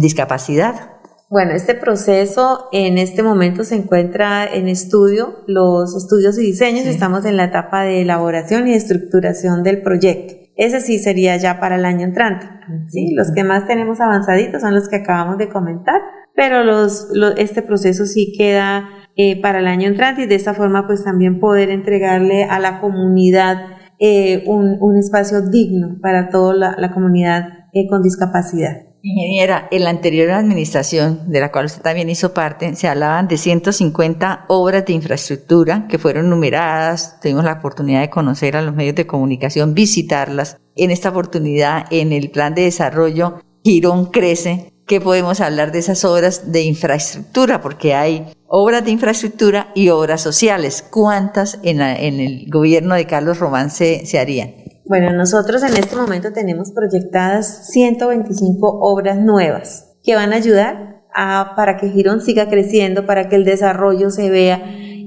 discapacidad? 0.00 0.96
Bueno, 1.28 1.52
este 1.52 1.74
proceso 1.74 2.68
en 2.72 2.96
este 2.96 3.22
momento 3.22 3.64
se 3.64 3.74
encuentra 3.74 4.46
en 4.46 4.68
estudio, 4.68 5.44
los 5.46 5.94
estudios 5.94 6.38
y 6.38 6.42
diseños, 6.42 6.86
estamos 6.86 7.26
en 7.26 7.36
la 7.36 7.44
etapa 7.44 7.82
de 7.82 8.02
elaboración 8.02 8.68
y 8.68 8.74
estructuración 8.74 9.62
del 9.62 9.82
proyecto. 9.82 10.45
Ese 10.56 10.80
sí 10.80 10.98
sería 10.98 11.36
ya 11.36 11.60
para 11.60 11.76
el 11.76 11.84
año 11.84 12.04
entrante. 12.04 12.46
¿sí? 12.88 13.14
Los 13.14 13.32
que 13.32 13.44
más 13.44 13.66
tenemos 13.66 14.00
avanzaditos 14.00 14.62
son 14.62 14.74
los 14.74 14.88
que 14.88 14.96
acabamos 14.96 15.38
de 15.38 15.48
comentar, 15.48 16.00
pero 16.34 16.64
los, 16.64 17.08
este 17.36 17.62
proceso 17.62 18.06
sí 18.06 18.32
queda 18.36 18.88
eh, 19.16 19.40
para 19.40 19.60
el 19.60 19.66
año 19.66 19.88
entrante 19.88 20.22
y 20.22 20.26
de 20.26 20.34
esta 20.34 20.54
forma 20.54 20.86
pues 20.86 21.04
también 21.04 21.40
poder 21.40 21.70
entregarle 21.70 22.44
a 22.44 22.58
la 22.58 22.80
comunidad 22.80 23.56
eh, 23.98 24.44
un, 24.46 24.76
un, 24.80 24.98
espacio 24.98 25.40
digno 25.40 25.96
para 26.02 26.28
toda 26.28 26.54
la, 26.54 26.74
la 26.76 26.92
comunidad 26.92 27.48
eh, 27.72 27.86
con 27.88 28.02
discapacidad. 28.02 28.82
Ingeniera, 29.08 29.68
en 29.70 29.84
la 29.84 29.90
anterior 29.90 30.32
administración, 30.32 31.30
de 31.30 31.38
la 31.38 31.52
cual 31.52 31.66
usted 31.66 31.80
también 31.80 32.10
hizo 32.10 32.34
parte, 32.34 32.74
se 32.74 32.88
hablaban 32.88 33.28
de 33.28 33.38
150 33.38 34.46
obras 34.48 34.84
de 34.84 34.94
infraestructura 34.94 35.86
que 35.88 36.00
fueron 36.00 36.28
numeradas, 36.28 37.20
tuvimos 37.20 37.44
la 37.44 37.52
oportunidad 37.52 38.00
de 38.00 38.10
conocer 38.10 38.56
a 38.56 38.62
los 38.62 38.74
medios 38.74 38.96
de 38.96 39.06
comunicación, 39.06 39.74
visitarlas. 39.74 40.56
En 40.74 40.90
esta 40.90 41.10
oportunidad, 41.10 41.84
en 41.92 42.12
el 42.12 42.32
plan 42.32 42.56
de 42.56 42.62
desarrollo, 42.62 43.42
Girón 43.62 44.06
crece. 44.06 44.72
¿Qué 44.88 45.00
podemos 45.00 45.40
hablar 45.40 45.70
de 45.70 45.78
esas 45.78 46.04
obras 46.04 46.50
de 46.50 46.62
infraestructura? 46.62 47.60
Porque 47.60 47.94
hay 47.94 48.26
obras 48.48 48.84
de 48.84 48.90
infraestructura 48.90 49.70
y 49.76 49.90
obras 49.90 50.20
sociales. 50.20 50.82
¿Cuántas 50.82 51.60
en, 51.62 51.80
el 51.80 52.50
gobierno 52.50 52.96
de 52.96 53.06
Carlos 53.06 53.38
Román 53.38 53.70
se 53.70 54.18
harían? 54.18 54.65
Bueno, 54.88 55.12
nosotros 55.12 55.64
en 55.64 55.76
este 55.76 55.96
momento 55.96 56.32
tenemos 56.32 56.70
proyectadas 56.70 57.66
125 57.72 58.78
obras 58.80 59.18
nuevas 59.18 59.96
que 60.04 60.14
van 60.14 60.32
a 60.32 60.36
ayudar 60.36 61.02
a, 61.12 61.54
para 61.56 61.76
que 61.76 61.88
Girón 61.88 62.20
siga 62.20 62.48
creciendo, 62.48 63.04
para 63.04 63.28
que 63.28 63.34
el 63.34 63.44
desarrollo 63.44 64.10
se 64.10 64.30
vea 64.30 64.62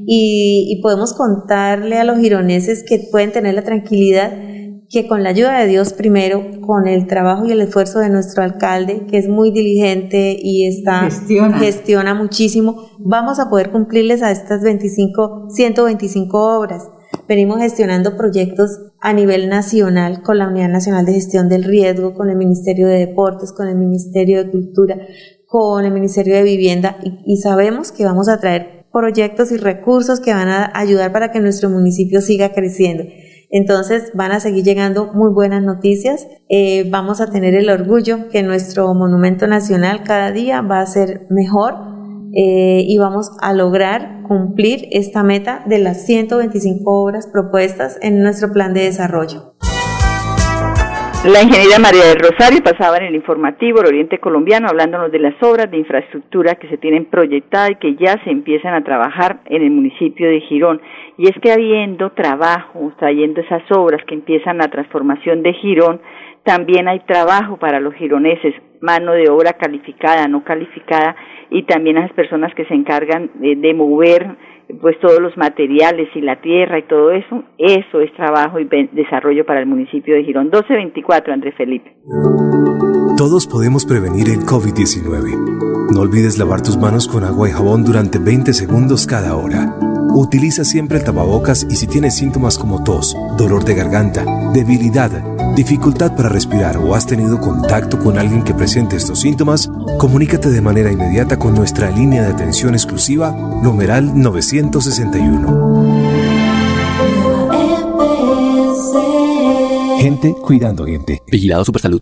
y, 0.06 0.80
podemos 0.82 1.13
contarle 1.13 1.98
a 1.98 2.04
los 2.04 2.18
gironeses 2.18 2.84
que 2.84 3.08
pueden 3.12 3.32
tener 3.32 3.54
la 3.54 3.63
tranquilidad 3.63 4.32
que 4.89 5.08
con 5.08 5.22
la 5.22 5.30
ayuda 5.30 5.60
de 5.60 5.68
Dios 5.68 5.94
primero, 5.94 6.44
con 6.62 6.88
el 6.88 7.06
trabajo 7.06 7.46
y 7.46 7.52
el 7.52 7.62
esfuerzo 7.62 8.00
de 8.00 8.10
nuestro 8.10 8.44
alcalde, 8.44 9.06
que 9.06 9.20
es 9.20 9.30
muy 9.30 9.52
diligente 9.52 10.36
y 10.42 10.65
está 10.65 11.04
gestiona, 11.04 11.60
gestiona 11.60 12.15
muchísimo, 12.15 12.89
vamos 12.98 13.39
a 13.39 13.50
poder 13.50 13.70
cumplirles 13.70 14.24
a 14.24 14.32
estas 14.32 14.63
25, 14.63 15.50
125 15.52 16.58
obras. 16.58 16.89
Venimos 17.30 17.60
gestionando 17.60 18.18
proyectos 18.18 18.80
a 19.00 19.13
nivel 19.13 19.50
nacional 19.50 20.24
con 20.24 20.39
la 20.39 20.48
Unidad 20.48 20.70
Nacional 20.70 21.06
de 21.06 21.13
Gestión 21.13 21.48
del 21.48 21.63
Riesgo, 21.63 22.15
con 22.15 22.32
el 22.32 22.36
Ministerio 22.36 22.88
de 22.88 23.06
Deportes, 23.06 23.54
con 23.54 23.68
el 23.68 23.76
Ministerio 23.76 24.44
de 24.44 24.50
Cultura, 24.50 24.98
con 25.46 25.86
el 25.86 25.94
Ministerio 25.94 26.34
de 26.34 26.42
Vivienda 26.42 26.98
y, 27.04 27.38
sabemos 27.38 27.92
que 27.92 28.04
vamos 28.04 28.30
a 28.30 28.39
traer 28.39 28.88
proyectos 28.92 29.52
y 29.52 29.58
recursos 29.58 30.20
que 30.20 30.34
van 30.34 30.48
a 30.48 30.72
ayudar 30.74 31.12
para 31.12 31.32
que 31.32 31.39
nuestro 31.39 31.70
municipio 31.70 32.20
siga 32.22 32.52
creciendo. 32.52 33.04
Entonces 33.52 34.10
van 34.15 34.32
a 34.32 34.39
seguir 34.39 34.63
llegando 34.63 35.13
muy 35.13 35.32
buenas 35.32 35.62
noticias. 35.62 36.26
Eh, 36.50 36.89
vamos 36.89 37.22
a 37.22 37.30
tener 37.30 37.54
el 37.54 37.70
orgullo 37.70 38.28
que 38.30 38.42
nuestro 38.42 38.92
monumento 38.96 39.46
nacional 39.46 40.02
cada 40.04 40.32
día 40.32 40.62
va 40.62 40.82
a 40.82 40.86
ser 40.88 41.28
mejor 41.30 41.99
eh, 42.36 42.84
y 42.86 42.98
vamos 42.98 43.32
a 43.42 43.54
lograr 43.54 44.24
cumplir 44.28 44.88
esta 44.92 45.24
meta 45.24 45.63
de 45.65 45.80
las 45.80 46.06
125 46.06 46.84
obras 46.86 47.28
propuestas 47.32 47.98
en 48.02 48.22
nuestro 48.22 48.54
plan 48.54 48.74
de 48.74 48.82
desarrollo. 48.82 49.54
La 51.26 51.44
ingeniera 51.44 51.80
María 51.80 52.06
del 52.06 52.18
Rosario 52.18 52.63
pasaba 52.63 52.96
en 52.96 53.08
el 53.08 53.15
informativo 53.15 53.82
El 53.82 53.88
Oriente 53.88 54.20
Colombiano 54.20 54.70
hablándonos 54.70 55.12
de 55.12 55.20
las 55.20 55.36
obras 55.44 55.70
de 55.70 55.78
infraestructura 55.78 56.56
que 56.56 56.70
se 56.70 56.78
tienen 56.78 57.10
proyectadas 57.10 57.72
y 57.72 57.76
que 57.76 57.96
ya 57.96 58.15
se 58.24 58.30
empiezan 58.30 58.74
a 58.74 58.86
trabajar 58.86 59.42
en 59.48 59.63
el 59.63 59.70
municipio 59.70 60.30
de 60.30 60.39
Girón. 60.39 60.82
Y 61.18 61.28
es 61.28 61.36
que 61.42 61.52
habiendo 61.52 62.13
trabajo, 62.13 62.94
trayendo 62.98 63.42
esas 63.42 63.63
obras 63.70 64.02
que 64.08 64.15
empiezan 64.15 64.60
la 64.60 64.70
transformación 64.70 65.44
de 65.44 65.52
Girón, 65.56 66.00
también 66.44 66.88
hay 66.88 67.02
trabajo 67.02 67.58
para 67.58 67.82
los 67.82 67.94
gironeses, 67.96 68.56
mano 68.80 69.12
de 69.12 69.30
obra 69.30 69.54
calificada, 69.54 70.26
no 70.30 70.46
calificada, 70.46 71.18
y 71.52 71.64
también 71.64 71.98
a 71.98 72.02
las 72.02 72.14
personas 72.14 72.54
que 72.56 72.66
se 72.66 72.74
encargan 72.74 73.32
de, 73.36 73.74
mover 73.74 74.38
pues 74.82 75.00
todos 75.00 75.20
los 75.20 75.36
materiales 75.36 76.10
y 76.16 76.22
la 76.22 76.40
tierra 76.42 76.78
y 76.78 76.84
todo 76.84 77.12
eso, 77.12 77.44
eso 77.58 78.02
es 78.02 78.14
trabajo 78.14 78.60
y 78.60 78.66
desarrollo 78.92 79.46
para 79.46 79.60
el 79.62 79.66
municipio 79.66 80.16
de 80.16 80.24
Girón. 80.24 80.46
1224, 80.46 81.34
Andrés 81.34 81.56
Felipe. 81.56 81.96
Todos 83.18 83.48
podemos 83.48 83.86
prevenir 83.86 84.30
el 84.30 84.46
COVID-19. 84.46 85.94
No 85.94 86.02
olvides 86.02 86.38
lavar 86.38 86.62
tus 86.62 86.78
manos 86.78 87.08
con 87.08 87.24
agua 87.24 87.50
y 87.50 87.52
jabón 87.52 87.84
durante 87.84 88.20
20 88.20 88.54
segundos 88.54 89.08
cada 89.08 89.36
hora. 89.36 89.76
Utiliza 90.14 90.64
siempre 90.64 90.98
el 91.00 91.04
tapabocas 91.04 91.66
y 91.70 91.76
si 91.76 91.88
tienes 91.88 92.16
síntomas 92.16 92.58
como 92.58 92.84
tos, 92.84 93.16
dolor 93.38 93.64
de 93.64 93.76
garganta, 93.76 94.24
debilidad, 94.54 95.12
dificultad 95.56 96.15
para 96.15 96.30
respirar 96.30 96.78
o 96.78 96.95
has 96.95 97.06
tenido 97.06 97.39
contacto 97.39 97.99
con 97.99 98.17
alguien 98.17 98.43
que 98.43 98.54
presente 98.54 98.95
estos 98.95 99.19
síntomas, 99.19 99.69
comunícate 99.97 100.49
de 100.49 100.62
manera 100.62 100.91
inmediata 100.91 101.38
con 101.38 101.54
nuestra 101.54 101.91
línea 101.91 102.23
de 102.23 102.30
atención 102.32 102.73
exclusiva, 102.73 103.32
numeral 103.32 104.19
961. 104.19 105.89
Gente 109.99 110.34
cuidando 110.34 110.86
gente. 110.86 111.21
Vigilado 111.28 111.65
Supersalud. 111.65 112.02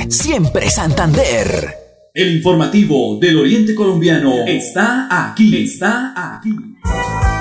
siempre 0.09 0.69
Santander. 0.69 1.75
El 2.13 2.35
informativo 2.35 3.17
del 3.19 3.37
Oriente 3.37 3.73
Colombiano 3.73 4.45
está 4.45 5.07
aquí, 5.29 5.63
está 5.63 6.13
aquí. 6.35 6.49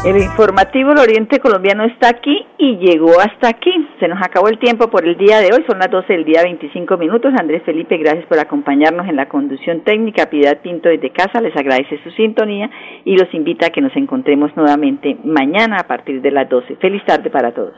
El 0.03 0.17
informativo 0.17 0.91
del 0.91 1.01
Oriente 1.01 1.41
Colombiano 1.41 1.85
está 1.85 2.09
aquí 2.09 2.47
y 2.57 2.79
llegó 2.79 3.21
hasta 3.21 3.49
aquí. 3.49 3.71
Se 4.01 4.09
nos 4.09 4.19
acabó 4.23 4.49
el 4.49 4.59
tiempo 4.59 4.89
por 4.89 5.07
el 5.07 5.19
día 5.19 5.41
de 5.41 5.53
hoy, 5.53 5.63
son 5.69 5.79
las 5.79 5.91
12 5.91 6.11
del 6.15 6.25
día 6.25 6.43
25 6.43 6.97
minutos. 6.97 7.35
Andrés 7.39 7.63
Felipe, 7.67 7.99
gracias 7.99 8.25
por 8.25 8.39
acompañarnos 8.39 9.07
en 9.07 9.17
la 9.17 9.29
conducción 9.29 9.83
técnica. 9.83 10.31
Piedad 10.31 10.59
Pinto 10.63 10.89
desde 10.89 11.11
casa 11.11 11.43
les 11.43 11.55
agradece 11.55 12.03
su 12.03 12.11
sintonía 12.13 12.71
y 13.05 13.15
los 13.15 13.33
invita 13.35 13.67
a 13.67 13.71
que 13.71 13.83
nos 13.83 13.95
encontremos 13.95 14.57
nuevamente 14.57 15.19
mañana 15.23 15.77
a 15.79 15.87
partir 15.87 16.23
de 16.23 16.31
las 16.31 16.49
12. 16.49 16.77
Feliz 16.77 17.05
tarde 17.05 17.29
para 17.29 17.53
todos. 17.53 17.75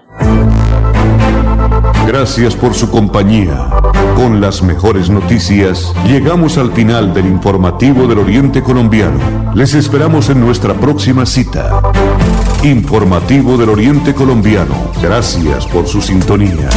Gracias 2.06 2.54
por 2.54 2.74
su 2.74 2.88
compañía. 2.88 3.68
Con 4.14 4.40
las 4.40 4.62
mejores 4.62 5.10
noticias, 5.10 5.92
llegamos 6.06 6.58
al 6.58 6.70
final 6.72 7.12
del 7.14 7.26
informativo 7.26 8.06
del 8.06 8.18
Oriente 8.18 8.62
Colombiano. 8.62 9.52
Les 9.54 9.74
esperamos 9.74 10.30
en 10.30 10.40
nuestra 10.40 10.74
próxima 10.74 11.26
cita. 11.26 11.81
Informativo 12.64 13.56
del 13.56 13.70
Oriente 13.70 14.14
Colombiano. 14.14 14.92
Gracias 15.02 15.66
por 15.66 15.88
su 15.88 16.00
sintonía. 16.00 16.68